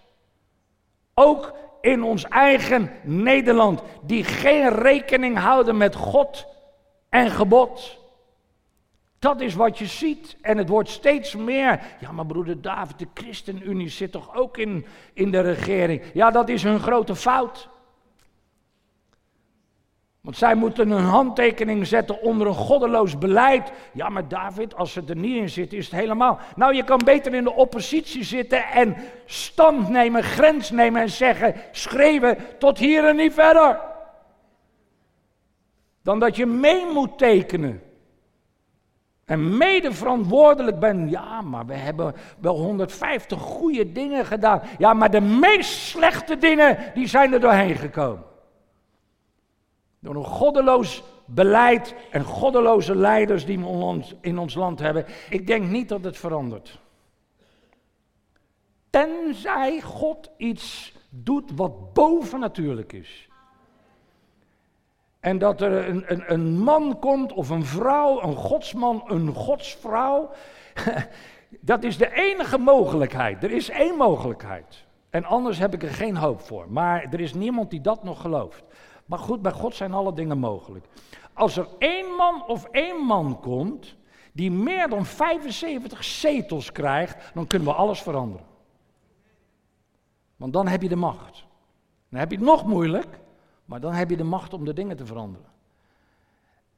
Ook 1.14 1.54
in 1.82 2.02
ons 2.02 2.24
eigen 2.24 2.90
Nederland, 3.02 3.82
die 4.02 4.24
geen 4.24 4.68
rekening 4.68 5.38
houden 5.38 5.76
met 5.76 5.94
God 5.94 6.46
en 7.08 7.30
gebod. 7.30 8.00
Dat 9.18 9.40
is 9.40 9.54
wat 9.54 9.78
je 9.78 9.86
ziet. 9.86 10.36
En 10.40 10.58
het 10.58 10.68
wordt 10.68 10.88
steeds 10.88 11.36
meer. 11.36 11.80
Ja, 12.00 12.12
maar 12.12 12.26
broeder 12.26 12.62
David, 12.62 12.98
de 12.98 13.08
ChristenUnie 13.14 13.88
zit 13.88 14.12
toch 14.12 14.36
ook 14.36 14.58
in, 14.58 14.86
in 15.12 15.30
de 15.30 15.40
regering? 15.40 16.02
Ja, 16.14 16.30
dat 16.30 16.48
is 16.48 16.62
hun 16.62 16.80
grote 16.80 17.16
fout. 17.16 17.68
Want 20.22 20.36
zij 20.36 20.54
moeten 20.54 20.90
een 20.90 21.04
handtekening 21.04 21.86
zetten 21.86 22.22
onder 22.22 22.46
een 22.46 22.54
goddeloos 22.54 23.18
beleid. 23.18 23.72
Ja, 23.92 24.08
maar 24.08 24.28
David, 24.28 24.74
als 24.76 24.92
ze 24.92 25.02
er 25.08 25.16
niet 25.16 25.36
in 25.36 25.48
zit, 25.48 25.72
is 25.72 25.84
het 25.84 26.00
helemaal. 26.00 26.38
Nou, 26.56 26.74
je 26.74 26.84
kan 26.84 27.00
beter 27.04 27.34
in 27.34 27.44
de 27.44 27.52
oppositie 27.52 28.24
zitten 28.24 28.64
en 28.64 28.96
stand 29.24 29.88
nemen, 29.88 30.22
grens 30.22 30.70
nemen 30.70 31.02
en 31.02 31.10
zeggen: 31.10 31.54
schreeuwen 31.70 32.38
tot 32.58 32.78
hier 32.78 33.04
en 33.04 33.16
niet 33.16 33.32
verder. 33.32 33.80
Dan 36.02 36.18
dat 36.18 36.36
je 36.36 36.46
mee 36.46 36.86
moet 36.92 37.18
tekenen. 37.18 37.82
En 39.24 39.56
mede 39.56 39.92
verantwoordelijk. 39.92 41.08
Ja, 41.10 41.40
maar 41.40 41.66
we 41.66 41.74
hebben 41.74 42.14
wel 42.38 42.56
150 42.56 43.40
goede 43.40 43.92
dingen 43.92 44.26
gedaan. 44.26 44.62
Ja, 44.78 44.94
maar 44.94 45.10
de 45.10 45.20
meest 45.20 45.70
slechte 45.70 46.38
dingen, 46.38 46.78
die 46.94 47.06
zijn 47.06 47.32
er 47.32 47.40
doorheen 47.40 47.76
gekomen. 47.76 48.30
Door 50.02 50.14
een 50.14 50.24
goddeloos 50.24 51.02
beleid 51.24 51.94
en 52.10 52.24
goddeloze 52.24 52.96
leiders 52.96 53.44
die 53.44 53.58
we 53.58 54.02
in 54.20 54.38
ons 54.38 54.54
land 54.54 54.78
hebben. 54.78 55.04
Ik 55.30 55.46
denk 55.46 55.68
niet 55.68 55.88
dat 55.88 56.04
het 56.04 56.16
verandert. 56.16 56.80
Tenzij 58.90 59.80
God 59.80 60.30
iets 60.36 60.94
doet 61.08 61.50
wat 61.54 61.92
bovennatuurlijk 61.92 62.92
is. 62.92 63.28
En 65.20 65.38
dat 65.38 65.60
er 65.60 65.88
een, 65.88 66.04
een, 66.06 66.32
een 66.32 66.58
man 66.58 66.98
komt 66.98 67.32
of 67.32 67.50
een 67.50 67.64
vrouw, 67.64 68.22
een 68.22 68.36
godsman, 68.36 69.02
een 69.06 69.34
godsvrouw. 69.34 70.30
Dat 71.60 71.84
is 71.84 71.96
de 71.96 72.12
enige 72.14 72.58
mogelijkheid. 72.58 73.42
Er 73.42 73.50
is 73.50 73.68
één 73.68 73.96
mogelijkheid. 73.96 74.84
En 75.10 75.24
anders 75.24 75.58
heb 75.58 75.74
ik 75.74 75.82
er 75.82 75.90
geen 75.90 76.16
hoop 76.16 76.40
voor. 76.40 76.66
Maar 76.68 77.06
er 77.10 77.20
is 77.20 77.34
niemand 77.34 77.70
die 77.70 77.80
dat 77.80 78.04
nog 78.04 78.20
gelooft. 78.20 78.64
Maar 79.12 79.20
goed, 79.20 79.42
bij 79.42 79.52
God 79.52 79.74
zijn 79.74 79.92
alle 79.92 80.12
dingen 80.12 80.38
mogelijk. 80.38 80.84
Als 81.32 81.56
er 81.56 81.68
één 81.78 82.14
man 82.16 82.46
of 82.46 82.64
één 82.64 82.96
man 82.96 83.40
komt 83.40 83.96
die 84.32 84.50
meer 84.50 84.88
dan 84.88 85.04
75 85.04 86.04
zetels 86.04 86.72
krijgt, 86.72 87.34
dan 87.34 87.46
kunnen 87.46 87.68
we 87.68 87.74
alles 87.74 88.02
veranderen. 88.02 88.46
Want 90.36 90.52
dan 90.52 90.68
heb 90.68 90.82
je 90.82 90.88
de 90.88 90.96
macht. 90.96 91.44
Dan 92.08 92.18
heb 92.20 92.30
je 92.30 92.36
het 92.36 92.44
nog 92.44 92.66
moeilijk, 92.66 93.20
maar 93.64 93.80
dan 93.80 93.92
heb 93.92 94.10
je 94.10 94.16
de 94.16 94.24
macht 94.24 94.54
om 94.54 94.64
de 94.64 94.72
dingen 94.72 94.96
te 94.96 95.06
veranderen. 95.06 95.46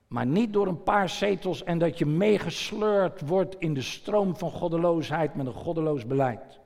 Maar 0.07 0.27
niet 0.27 0.53
door 0.53 0.67
een 0.67 0.83
paar 0.83 1.09
zetels 1.09 1.65
en 1.65 1.79
dat 1.79 1.99
je 1.99 2.07
meegesleurd 2.07 3.21
wordt 3.21 3.57
in 3.59 3.75
de 3.75 3.83
stroom 3.83 4.37
van 4.37 4.51
goddeloosheid 4.51 5.35
met 5.35 5.47
een 5.47 5.53
goddeloos 5.53 6.07
beleid. 6.07 6.61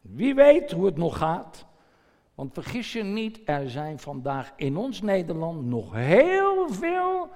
Wie 0.00 0.34
weet 0.34 0.70
hoe 0.70 0.86
het 0.86 0.96
nog 0.96 1.18
gaat. 1.18 1.70
Want 2.34 2.52
vergis 2.52 2.92
je 2.92 3.02
niet, 3.02 3.40
er 3.44 3.70
zijn 3.70 3.98
vandaag 3.98 4.52
in 4.56 4.76
ons 4.76 5.02
Nederland 5.02 5.64
nog 5.64 5.94
heel 5.94 6.68
veel 6.68 7.30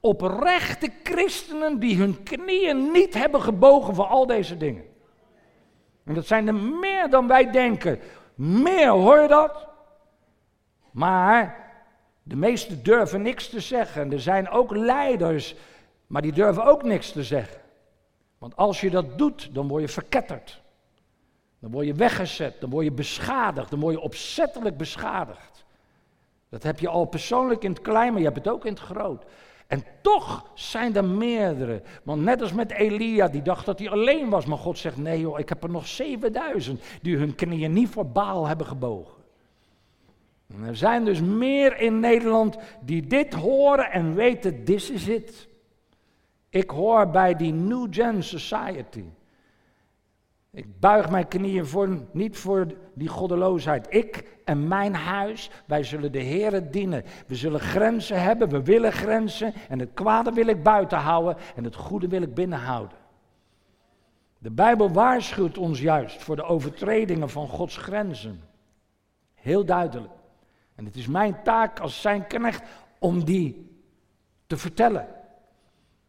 oprechte 0.00 0.90
christenen 1.02 1.78
die 1.78 1.96
hun 1.96 2.22
knieën 2.22 2.90
niet 2.92 3.14
hebben 3.14 3.42
gebogen 3.42 3.94
voor 3.94 4.04
al 4.04 4.26
deze 4.26 4.56
dingen. 4.56 4.84
En 6.04 6.14
dat 6.14 6.26
zijn 6.26 6.46
er 6.46 6.54
meer 6.54 7.10
dan 7.10 7.26
wij 7.26 7.50
denken. 7.50 7.98
Meer, 8.34 8.88
hoor 8.88 9.20
je 9.20 9.28
dat? 9.28 9.68
Maar 10.90 11.70
de 12.22 12.36
meesten 12.36 12.82
durven 12.82 13.22
niks 13.22 13.48
te 13.48 13.60
zeggen. 13.60 14.12
Er 14.12 14.20
zijn 14.20 14.48
ook 14.48 14.76
leiders, 14.76 15.54
maar 16.06 16.22
die 16.22 16.32
durven 16.32 16.64
ook 16.64 16.82
niks 16.82 17.12
te 17.12 17.24
zeggen. 17.24 17.60
Want 18.38 18.56
als 18.56 18.80
je 18.80 18.90
dat 18.90 19.18
doet, 19.18 19.54
dan 19.54 19.68
word 19.68 19.82
je 19.82 19.88
verketterd. 19.88 20.59
Dan 21.60 21.70
word 21.70 21.86
je 21.86 21.94
weggezet, 21.94 22.60
dan 22.60 22.70
word 22.70 22.84
je 22.84 22.92
beschadigd, 22.92 23.70
dan 23.70 23.80
word 23.80 23.94
je 23.94 24.00
opzettelijk 24.00 24.76
beschadigd. 24.76 25.64
Dat 26.48 26.62
heb 26.62 26.80
je 26.80 26.88
al 26.88 27.04
persoonlijk 27.04 27.64
in 27.64 27.70
het 27.70 27.80
klein, 27.80 28.10
maar 28.10 28.20
je 28.20 28.26
hebt 28.26 28.44
het 28.44 28.48
ook 28.48 28.64
in 28.64 28.72
het 28.72 28.80
groot. 28.80 29.24
En 29.66 29.84
toch 30.02 30.50
zijn 30.54 30.96
er 30.96 31.04
meerdere. 31.04 31.82
Want 32.02 32.22
net 32.22 32.42
als 32.42 32.52
met 32.52 32.70
Elia, 32.70 33.28
die 33.28 33.42
dacht 33.42 33.66
dat 33.66 33.78
hij 33.78 33.90
alleen 33.90 34.28
was. 34.28 34.46
Maar 34.46 34.58
God 34.58 34.78
zegt, 34.78 34.96
nee 34.96 35.20
joh, 35.20 35.38
ik 35.38 35.48
heb 35.48 35.62
er 35.62 35.70
nog 35.70 35.86
7000 35.86 36.82
die 37.02 37.16
hun 37.16 37.34
knieën 37.34 37.72
niet 37.72 37.88
voor 37.88 38.06
Baal 38.06 38.46
hebben 38.46 38.66
gebogen. 38.66 39.22
En 40.54 40.64
er 40.64 40.76
zijn 40.76 41.04
dus 41.04 41.20
meer 41.20 41.80
in 41.80 42.00
Nederland 42.00 42.56
die 42.80 43.06
dit 43.06 43.34
horen 43.34 43.90
en 43.90 44.14
weten, 44.14 44.64
this 44.64 44.90
is 44.90 45.08
it. 45.08 45.48
Ik 46.48 46.70
hoor 46.70 47.10
bij 47.10 47.36
die 47.36 47.52
New 47.52 47.86
Gen 47.90 48.22
Society. 48.22 49.04
Ik 50.52 50.80
buig 50.80 51.10
mijn 51.10 51.28
knieën 51.28 51.66
voor, 51.66 51.88
niet 52.12 52.36
voor 52.36 52.66
die 52.94 53.08
goddeloosheid. 53.08 53.86
Ik 53.90 54.38
en 54.44 54.68
mijn 54.68 54.94
huis, 54.94 55.50
wij 55.66 55.82
zullen 55.82 56.12
de 56.12 56.18
Heer 56.18 56.70
dienen. 56.70 57.04
We 57.26 57.34
zullen 57.34 57.60
grenzen 57.60 58.22
hebben, 58.22 58.48
we 58.48 58.62
willen 58.62 58.92
grenzen. 58.92 59.54
En 59.68 59.78
het 59.78 59.90
kwade 59.94 60.32
wil 60.32 60.46
ik 60.46 60.62
buiten 60.62 60.98
houden 60.98 61.36
en 61.56 61.64
het 61.64 61.74
goede 61.74 62.08
wil 62.08 62.22
ik 62.22 62.34
binnenhouden. 62.34 62.98
De 64.38 64.50
Bijbel 64.50 64.90
waarschuwt 64.92 65.58
ons 65.58 65.80
juist 65.80 66.22
voor 66.22 66.36
de 66.36 66.42
overtredingen 66.42 67.30
van 67.30 67.48
Gods 67.48 67.76
grenzen. 67.76 68.42
Heel 69.34 69.64
duidelijk. 69.64 70.12
En 70.74 70.84
het 70.84 70.96
is 70.96 71.06
mijn 71.06 71.42
taak 71.42 71.80
als 71.80 72.00
zijn 72.00 72.26
knecht 72.26 72.62
om 72.98 73.24
die 73.24 73.78
te 74.46 74.56
vertellen. 74.56 75.06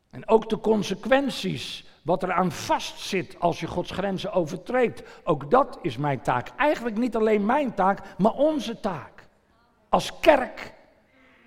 En 0.10 0.28
ook 0.28 0.50
de 0.50 0.60
consequenties, 0.60 1.86
wat 2.02 2.24
er 2.24 2.32
aan 2.32 2.52
vastzit 2.52 3.36
als 3.40 3.60
je 3.60 3.68
Gods 3.68 3.92
grenzen 3.92 4.34
overtreedt. 4.34 5.04
Ook 5.24 5.52
dat 5.52 5.80
is 5.82 5.98
mijn 5.98 6.22
taak. 6.22 6.50
Eigenlijk 6.58 6.98
niet 6.98 7.16
alleen 7.16 7.46
mijn 7.46 7.74
taak, 7.74 8.00
maar 8.18 8.34
onze 8.34 8.80
taak. 8.80 9.28
Als 9.90 10.20
kerk. 10.20 10.74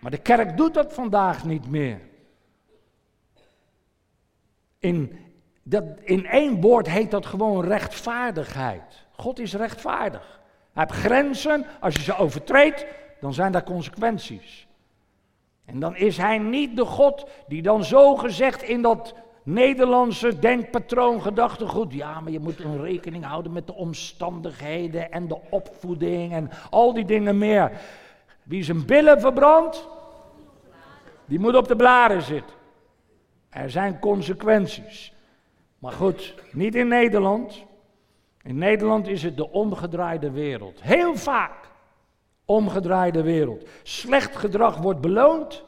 Maar 0.00 0.10
de 0.10 0.18
kerk 0.18 0.56
doet 0.56 0.74
dat 0.74 0.92
vandaag 0.92 1.44
niet 1.44 1.68
meer. 1.70 2.00
In, 4.78 5.18
dat, 5.62 5.84
in 6.02 6.26
één 6.26 6.60
woord 6.60 6.88
heet 6.88 7.10
dat 7.10 7.26
gewoon 7.26 7.64
rechtvaardigheid. 7.64 9.06
God 9.12 9.38
is 9.38 9.54
rechtvaardig. 9.54 10.40
Hij 10.72 10.84
heeft 10.86 11.00
grenzen. 11.00 11.66
Als 11.80 11.94
je 11.94 12.02
ze 12.02 12.16
overtreedt, 12.16 12.86
dan 13.20 13.34
zijn 13.34 13.52
daar 13.52 13.64
consequenties. 13.64 14.66
En 15.64 15.80
dan 15.80 15.96
is 15.96 16.16
hij 16.16 16.38
niet 16.38 16.76
de 16.76 16.84
God 16.84 17.28
die 17.46 17.62
dan 17.62 17.84
zo 17.84 18.16
gezegd 18.16 18.62
in 18.62 18.82
dat 18.82 19.14
Nederlandse 19.44 20.38
denkpatroon, 20.38 21.22
gedachtegoed. 21.22 21.92
Ja, 21.92 22.20
maar 22.20 22.32
je 22.32 22.40
moet 22.40 22.60
een 22.60 22.80
rekening 22.80 23.24
houden 23.24 23.52
met 23.52 23.66
de 23.66 23.74
omstandigheden 23.74 25.12
en 25.12 25.28
de 25.28 25.38
opvoeding 25.50 26.32
en 26.32 26.50
al 26.70 26.94
die 26.94 27.04
dingen 27.04 27.38
meer. 27.38 27.72
Wie 28.42 28.62
zijn 28.62 28.86
billen 28.86 29.20
verbrandt, 29.20 29.88
die 31.24 31.38
moet 31.38 31.56
op 31.56 31.68
de 31.68 31.76
blaren 31.76 32.22
zitten. 32.22 32.56
Er 33.50 33.70
zijn 33.70 33.98
consequenties. 33.98 35.12
Maar 35.78 35.92
goed, 35.92 36.34
niet 36.52 36.74
in 36.74 36.88
Nederland. 36.88 37.64
In 38.42 38.58
Nederland 38.58 39.08
is 39.08 39.22
het 39.22 39.36
de 39.36 39.50
omgedraaide 39.50 40.30
wereld. 40.30 40.82
Heel 40.82 41.16
vaak 41.16 41.70
omgedraaide 42.44 43.22
wereld. 43.22 43.68
Slecht 43.82 44.36
gedrag 44.36 44.76
wordt 44.76 45.00
beloond 45.00 45.64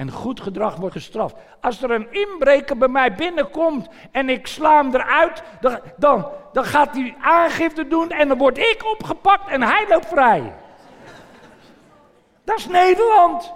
en 0.00 0.10
goed 0.10 0.40
gedrag 0.40 0.76
wordt 0.76 0.94
gestraft. 0.94 1.36
Als 1.60 1.82
er 1.82 1.90
een 1.90 2.12
inbreker 2.12 2.78
bij 2.78 2.88
mij 2.88 3.14
binnenkomt 3.14 3.88
en 4.10 4.28
ik 4.28 4.46
sla 4.46 4.76
hem 4.82 4.94
eruit, 4.94 5.42
dan, 5.60 5.80
dan, 5.96 6.28
dan 6.52 6.64
gaat 6.64 6.94
hij 6.94 7.16
aangifte 7.20 7.88
doen 7.88 8.10
en 8.10 8.28
dan 8.28 8.38
word 8.38 8.58
ik 8.58 8.80
opgepakt 8.92 9.50
en 9.50 9.62
hij 9.62 9.86
loopt 9.88 10.06
vrij. 10.06 10.52
Dat 12.44 12.58
is 12.58 12.66
Nederland. 12.66 13.52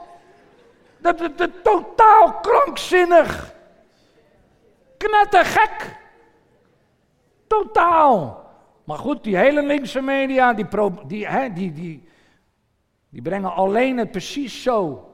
Dat 0.98 1.20
is 1.20 1.48
totaal 1.62 2.32
krankzinnig. 2.40 3.54
Knettergek. 4.96 5.96
Totaal. 7.46 8.44
Maar 8.84 8.98
goed, 8.98 9.24
die 9.24 9.36
hele 9.36 9.62
linkse 9.62 10.00
media, 10.00 10.52
die, 10.52 10.66
die, 11.06 11.26
hè, 11.26 11.52
die, 11.52 11.72
die, 11.72 12.08
die 13.08 13.22
brengen 13.22 13.52
alleen 13.54 13.98
het 13.98 14.10
precies 14.10 14.62
zo. 14.62 15.08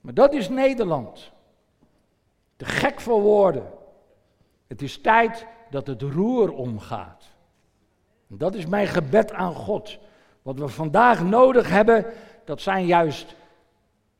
Maar 0.00 0.14
dat 0.14 0.32
is 0.32 0.48
Nederland. 0.48 1.30
Te 2.56 2.64
gek 2.64 3.00
voor 3.00 3.20
woorden. 3.20 3.70
Het 4.66 4.82
is 4.82 5.00
tijd 5.00 5.46
dat 5.70 5.86
het 5.86 6.02
roer 6.02 6.52
omgaat. 6.52 7.24
En 8.30 8.38
dat 8.38 8.54
is 8.54 8.66
mijn 8.66 8.86
gebed 8.86 9.32
aan 9.32 9.54
God. 9.54 9.98
Wat 10.42 10.58
we 10.58 10.68
vandaag 10.68 11.22
nodig 11.22 11.68
hebben, 11.68 12.06
dat 12.44 12.60
zijn 12.60 12.86
juist 12.86 13.34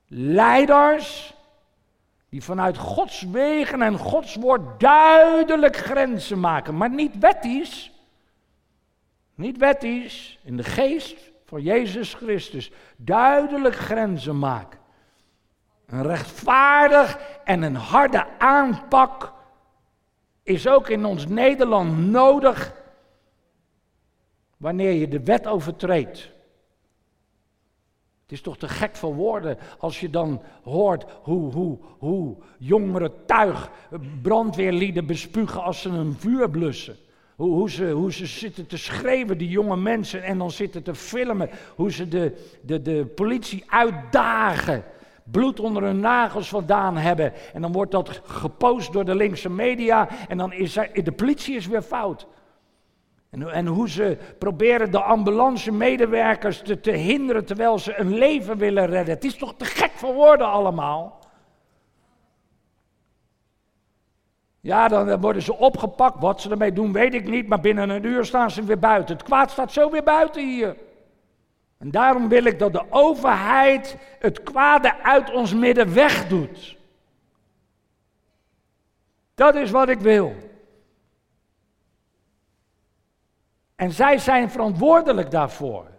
leiders 0.06 1.34
die 2.28 2.42
vanuit 2.42 2.76
Gods 2.76 3.22
wegen 3.22 3.82
en 3.82 3.98
Gods 3.98 4.34
woord 4.34 4.80
duidelijk 4.80 5.76
grenzen 5.76 6.40
maken, 6.40 6.76
maar 6.76 6.90
niet 6.90 7.18
wettisch. 7.18 7.92
Niet 9.34 9.56
wettisch, 9.56 10.38
in 10.42 10.56
de 10.56 10.64
geest 10.64 11.30
van 11.44 11.62
Jezus 11.62 12.14
Christus. 12.14 12.70
Duidelijk 12.96 13.74
grenzen 13.76 14.38
maken. 14.38 14.78
Een 15.88 16.02
rechtvaardig 16.02 17.18
en 17.44 17.62
een 17.62 17.74
harde 17.74 18.38
aanpak 18.38 19.32
is 20.42 20.68
ook 20.68 20.88
in 20.88 21.04
ons 21.04 21.26
Nederland 21.26 21.98
nodig 21.98 22.72
wanneer 24.56 24.92
je 24.92 25.08
de 25.08 25.22
wet 25.22 25.46
overtreedt. 25.46 26.18
Het 28.22 28.32
is 28.32 28.40
toch 28.40 28.58
te 28.58 28.68
gek 28.68 28.96
voor 28.96 29.14
woorden 29.14 29.58
als 29.78 30.00
je 30.00 30.10
dan 30.10 30.42
hoort 30.62 31.04
hoe, 31.22 31.52
hoe, 31.52 31.78
hoe 31.98 32.36
jongeren 32.58 33.12
tuig 33.26 33.70
brandweerlieden 34.22 35.06
bespugen 35.06 35.62
als 35.62 35.80
ze 35.80 35.88
een 35.88 36.14
vuur 36.18 36.50
blussen. 36.50 36.96
Hoe, 37.36 37.54
hoe, 37.54 37.70
ze, 37.70 37.90
hoe 37.90 38.12
ze 38.12 38.26
zitten 38.26 38.66
te 38.66 38.76
schreeuwen, 38.76 39.38
die 39.38 39.48
jonge 39.48 39.76
mensen, 39.76 40.22
en 40.22 40.38
dan 40.38 40.50
zitten 40.50 40.82
te 40.82 40.94
filmen. 40.94 41.50
Hoe 41.76 41.92
ze 41.92 42.08
de, 42.08 42.56
de, 42.62 42.82
de 42.82 43.06
politie 43.06 43.64
uitdagen. 43.66 44.84
Bloed 45.30 45.60
onder 45.60 45.82
hun 45.82 46.00
nagels 46.00 46.48
vandaan 46.48 46.96
hebben. 46.96 47.32
En 47.52 47.62
dan 47.62 47.72
wordt 47.72 47.92
dat 47.92 48.20
gepost 48.24 48.92
door 48.92 49.04
de 49.04 49.14
linkse 49.14 49.50
media. 49.50 50.08
En 50.28 50.38
dan 50.38 50.52
is 50.52 50.72
de 50.72 51.12
politie 51.16 51.56
is 51.56 51.66
weer 51.66 51.82
fout. 51.82 52.26
En, 53.30 53.50
en 53.50 53.66
hoe 53.66 53.88
ze 53.88 54.18
proberen 54.38 54.90
de 54.90 55.02
ambulance 55.02 55.72
medewerkers 55.72 56.62
te, 56.62 56.80
te 56.80 56.90
hinderen 56.90 57.44
terwijl 57.44 57.78
ze 57.78 57.98
een 57.98 58.14
leven 58.14 58.56
willen 58.56 58.86
redden. 58.86 59.14
Het 59.14 59.24
is 59.24 59.36
toch 59.36 59.54
te 59.56 59.64
gek 59.64 59.90
voor 59.90 60.14
woorden 60.14 60.46
allemaal. 60.46 61.18
Ja, 64.60 64.88
dan 64.88 65.20
worden 65.20 65.42
ze 65.42 65.56
opgepakt. 65.56 66.20
Wat 66.20 66.40
ze 66.40 66.50
ermee 66.50 66.72
doen, 66.72 66.92
weet 66.92 67.14
ik 67.14 67.28
niet. 67.28 67.48
Maar 67.48 67.60
binnen 67.60 67.90
een 67.90 68.04
uur 68.04 68.24
staan 68.24 68.50
ze 68.50 68.64
weer 68.64 68.78
buiten. 68.78 69.16
Het 69.16 69.24
kwaad 69.24 69.50
staat 69.50 69.72
zo 69.72 69.90
weer 69.90 70.02
buiten 70.02 70.48
hier. 70.48 70.76
En 71.78 71.90
daarom 71.90 72.28
wil 72.28 72.44
ik 72.44 72.58
dat 72.58 72.72
de 72.72 72.84
overheid 72.90 73.96
het 74.18 74.42
kwade 74.42 75.02
uit 75.02 75.32
ons 75.32 75.54
midden 75.54 75.94
wegdoet. 75.94 76.76
Dat 79.34 79.54
is 79.54 79.70
wat 79.70 79.88
ik 79.88 80.00
wil. 80.00 80.34
En 83.74 83.92
zij 83.92 84.18
zijn 84.18 84.50
verantwoordelijk 84.50 85.30
daarvoor. 85.30 85.97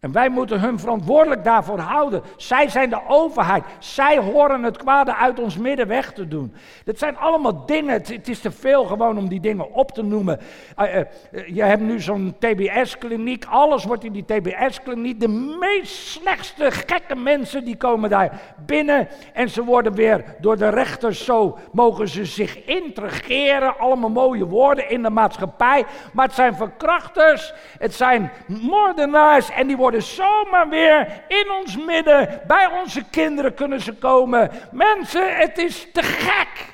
En 0.00 0.12
wij 0.12 0.28
moeten 0.28 0.60
hun 0.60 0.78
verantwoordelijk 0.78 1.44
daarvoor 1.44 1.78
houden. 1.78 2.22
Zij 2.36 2.68
zijn 2.68 2.90
de 2.90 3.00
overheid. 3.08 3.64
Zij 3.78 4.18
horen 4.18 4.62
het 4.62 4.76
kwade 4.76 5.14
uit 5.14 5.40
ons 5.40 5.56
midden 5.56 5.86
weg 5.86 6.12
te 6.12 6.28
doen. 6.28 6.54
Dat 6.84 6.98
zijn 6.98 7.16
allemaal 7.16 7.66
dingen. 7.66 7.92
Het, 7.92 8.28
is 8.28 8.40
te 8.40 8.50
veel 8.50 8.84
gewoon 8.84 9.18
om 9.18 9.28
die 9.28 9.40
dingen 9.40 9.72
op 9.72 9.90
te 9.90 10.02
noemen. 10.02 10.40
Uh, 10.78 10.94
uh, 10.94 11.02
je 11.46 11.62
hebt 11.62 11.82
nu 11.82 12.00
zo'n 12.00 12.36
TBS-kliniek. 12.38 13.44
Alles 13.44 13.84
wordt 13.84 14.04
in 14.04 14.12
die 14.12 14.24
TBS-kliniek. 14.24 15.20
De 15.20 15.56
meest 15.60 15.96
slechtste, 15.96 16.70
gekke 16.70 17.14
mensen 17.14 17.64
die 17.64 17.76
komen 17.76 18.10
daar 18.10 18.40
binnen. 18.66 19.08
En 19.32 19.48
ze 19.48 19.64
worden 19.64 19.92
weer 19.92 20.24
door 20.40 20.56
de 20.56 20.68
rechters 20.68 21.24
zo. 21.24 21.58
Mogen 21.72 22.08
ze 22.08 22.24
zich 22.24 22.64
integreren. 22.64 23.78
Allemaal 23.78 24.10
mooie 24.10 24.46
woorden 24.46 24.90
in 24.90 25.02
de 25.02 25.10
maatschappij. 25.10 25.84
Maar 26.12 26.26
het 26.26 26.34
zijn 26.34 26.54
verkrachters. 26.54 27.54
Het 27.78 27.94
zijn 27.94 28.30
moordenaars. 28.46 29.50
En 29.50 29.66
die 29.66 29.76
worden 29.76 29.86
zomaar 29.96 30.68
weer 30.68 31.24
in 31.28 31.50
ons 31.50 31.76
midden, 31.76 32.40
bij 32.46 32.66
onze 32.66 33.04
kinderen 33.10 33.54
kunnen 33.54 33.80
ze 33.80 33.94
komen. 33.94 34.50
Mensen, 34.72 35.36
het 35.36 35.58
is 35.58 35.88
te 35.92 36.02
gek. 36.02 36.72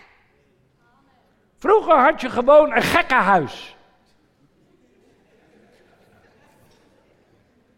Vroeger 1.58 1.98
had 1.98 2.20
je 2.20 2.30
gewoon 2.30 2.72
een 2.72 2.82
gekkenhuis. 2.82 3.76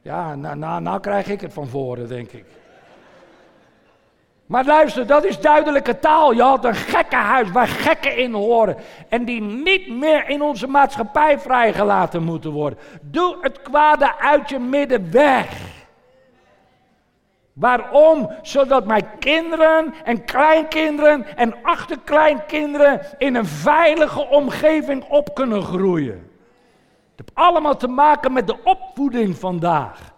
Ja, 0.03 0.35
nou, 0.35 0.81
nou 0.81 1.01
krijg 1.01 1.29
ik 1.29 1.41
het 1.41 1.53
van 1.53 1.69
voren, 1.69 2.09
denk 2.09 2.31
ik. 2.31 2.45
Maar 4.47 4.65
luister, 4.65 5.07
dat 5.07 5.25
is 5.25 5.41
duidelijke 5.41 5.99
taal. 5.99 6.33
Je 6.33 6.43
had 6.43 6.65
een 6.65 6.75
gekkenhuis 6.75 7.51
waar 7.51 7.67
gekken 7.67 8.17
in 8.17 8.33
horen. 8.33 8.77
En 9.09 9.25
die 9.25 9.41
niet 9.41 9.89
meer 9.89 10.29
in 10.29 10.43
onze 10.43 10.67
maatschappij 10.67 11.39
vrijgelaten 11.39 12.23
moeten 12.23 12.51
worden. 12.51 12.79
Doe 13.01 13.37
het 13.41 13.63
kwade 13.63 14.19
uit 14.19 14.49
je 14.49 14.59
midden 14.59 15.13
weg. 15.13 15.75
Waarom? 17.53 18.31
Zodat 18.43 18.87
mijn 18.87 19.09
kinderen 19.19 19.95
en 20.05 20.25
kleinkinderen 20.25 21.37
en 21.37 21.55
achterkleinkinderen 21.63 23.01
in 23.19 23.35
een 23.35 23.47
veilige 23.47 24.29
omgeving 24.29 25.05
op 25.09 25.35
kunnen 25.35 25.63
groeien. 25.63 26.31
Het 27.17 27.27
heeft 27.27 27.31
allemaal 27.35 27.77
te 27.77 27.89
maken 27.89 28.33
met 28.33 28.47
de 28.47 28.63
opvoeding 28.65 29.37
vandaag. 29.37 30.15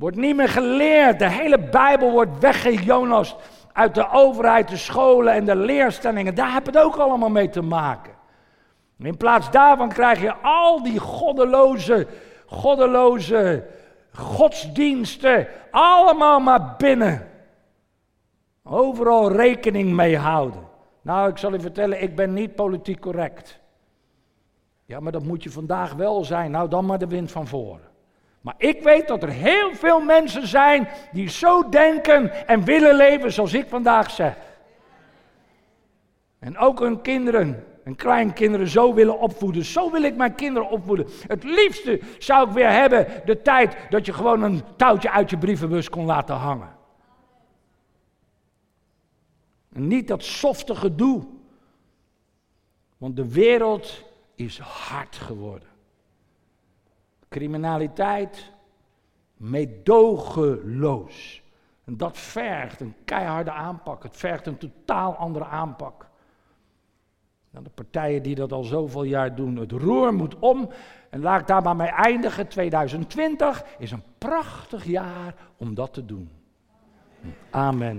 Wordt 0.00 0.16
niet 0.16 0.36
meer 0.36 0.48
geleerd. 0.48 1.18
De 1.18 1.30
hele 1.30 1.58
Bijbel 1.58 2.10
wordt 2.10 2.38
weggejonast 2.38 3.36
uit 3.72 3.94
de 3.94 4.10
overheid, 4.10 4.68
de 4.68 4.76
scholen 4.76 5.32
en 5.32 5.44
de 5.44 5.56
leerstellingen. 5.56 6.34
Daar 6.34 6.52
heeft 6.52 6.66
het 6.66 6.78
ook 6.78 6.96
allemaal 6.96 7.30
mee 7.30 7.48
te 7.48 7.62
maken. 7.62 8.12
In 8.98 9.16
plaats 9.16 9.50
daarvan 9.50 9.88
krijg 9.88 10.20
je 10.20 10.34
al 10.34 10.82
die 10.82 10.98
goddeloze, 10.98 12.06
goddeloze 12.46 13.66
godsdiensten 14.12 15.46
allemaal 15.70 16.40
maar 16.40 16.74
binnen. 16.78 17.28
Overal 18.64 19.32
rekening 19.32 19.92
mee 19.92 20.16
houden. 20.16 20.68
Nou, 21.02 21.30
ik 21.30 21.38
zal 21.38 21.52
je 21.52 21.60
vertellen, 21.60 22.02
ik 22.02 22.16
ben 22.16 22.32
niet 22.32 22.54
politiek 22.54 23.00
correct. 23.00 23.60
Ja, 24.84 25.00
maar 25.00 25.12
dat 25.12 25.24
moet 25.24 25.42
je 25.42 25.50
vandaag 25.50 25.92
wel 25.92 26.24
zijn. 26.24 26.50
Nou, 26.50 26.68
dan 26.68 26.86
maar 26.86 26.98
de 26.98 27.06
wind 27.06 27.30
van 27.30 27.46
voren. 27.46 27.89
Maar 28.40 28.54
ik 28.56 28.82
weet 28.82 29.08
dat 29.08 29.22
er 29.22 29.28
heel 29.28 29.74
veel 29.74 30.00
mensen 30.00 30.46
zijn 30.46 30.88
die 31.12 31.28
zo 31.28 31.68
denken 31.68 32.46
en 32.46 32.64
willen 32.64 32.96
leven 32.96 33.32
zoals 33.32 33.52
ik 33.52 33.68
vandaag 33.68 34.10
zeg. 34.10 34.36
En 36.38 36.58
ook 36.58 36.80
hun 36.80 37.00
kinderen 37.00 37.64
en 37.84 37.96
kleinkinderen 37.96 38.68
zo 38.68 38.94
willen 38.94 39.18
opvoeden. 39.18 39.64
Zo 39.64 39.90
wil 39.90 40.02
ik 40.02 40.16
mijn 40.16 40.34
kinderen 40.34 40.68
opvoeden. 40.68 41.06
Het 41.26 41.44
liefste 41.44 42.00
zou 42.18 42.48
ik 42.48 42.54
weer 42.54 42.70
hebben 42.70 43.06
de 43.24 43.42
tijd 43.42 43.76
dat 43.90 44.06
je 44.06 44.12
gewoon 44.12 44.42
een 44.42 44.62
touwtje 44.76 45.10
uit 45.10 45.30
je 45.30 45.38
brievenbus 45.38 45.88
kon 45.88 46.04
laten 46.04 46.34
hangen. 46.34 46.78
En 49.72 49.86
niet 49.86 50.08
dat 50.08 50.24
softe 50.24 50.74
gedoe. 50.74 51.26
Want 52.96 53.16
de 53.16 53.32
wereld 53.32 54.04
is 54.34 54.58
hard 54.58 55.16
geworden. 55.16 55.69
Criminaliteit, 57.30 58.52
medogeloos. 59.36 61.42
En 61.84 61.96
dat 61.96 62.18
vergt 62.18 62.80
een 62.80 62.94
keiharde 63.04 63.50
aanpak. 63.50 64.02
Het 64.02 64.16
vergt 64.16 64.46
een 64.46 64.58
totaal 64.58 65.14
andere 65.14 65.44
aanpak. 65.44 66.08
Nou, 67.50 67.64
de 67.64 67.70
partijen 67.70 68.22
die 68.22 68.34
dat 68.34 68.52
al 68.52 68.62
zoveel 68.62 69.02
jaar 69.02 69.34
doen, 69.34 69.56
het 69.56 69.72
roer 69.72 70.14
moet 70.14 70.38
om. 70.38 70.70
En 71.10 71.20
laat 71.20 71.40
ik 71.40 71.46
daar 71.46 71.62
maar 71.62 71.76
mee 71.76 71.88
eindigen. 71.88 72.48
2020 72.48 73.64
is 73.78 73.90
een 73.90 74.02
prachtig 74.18 74.84
jaar 74.84 75.34
om 75.56 75.74
dat 75.74 75.92
te 75.92 76.04
doen. 76.04 76.30
Amen. 77.50 77.98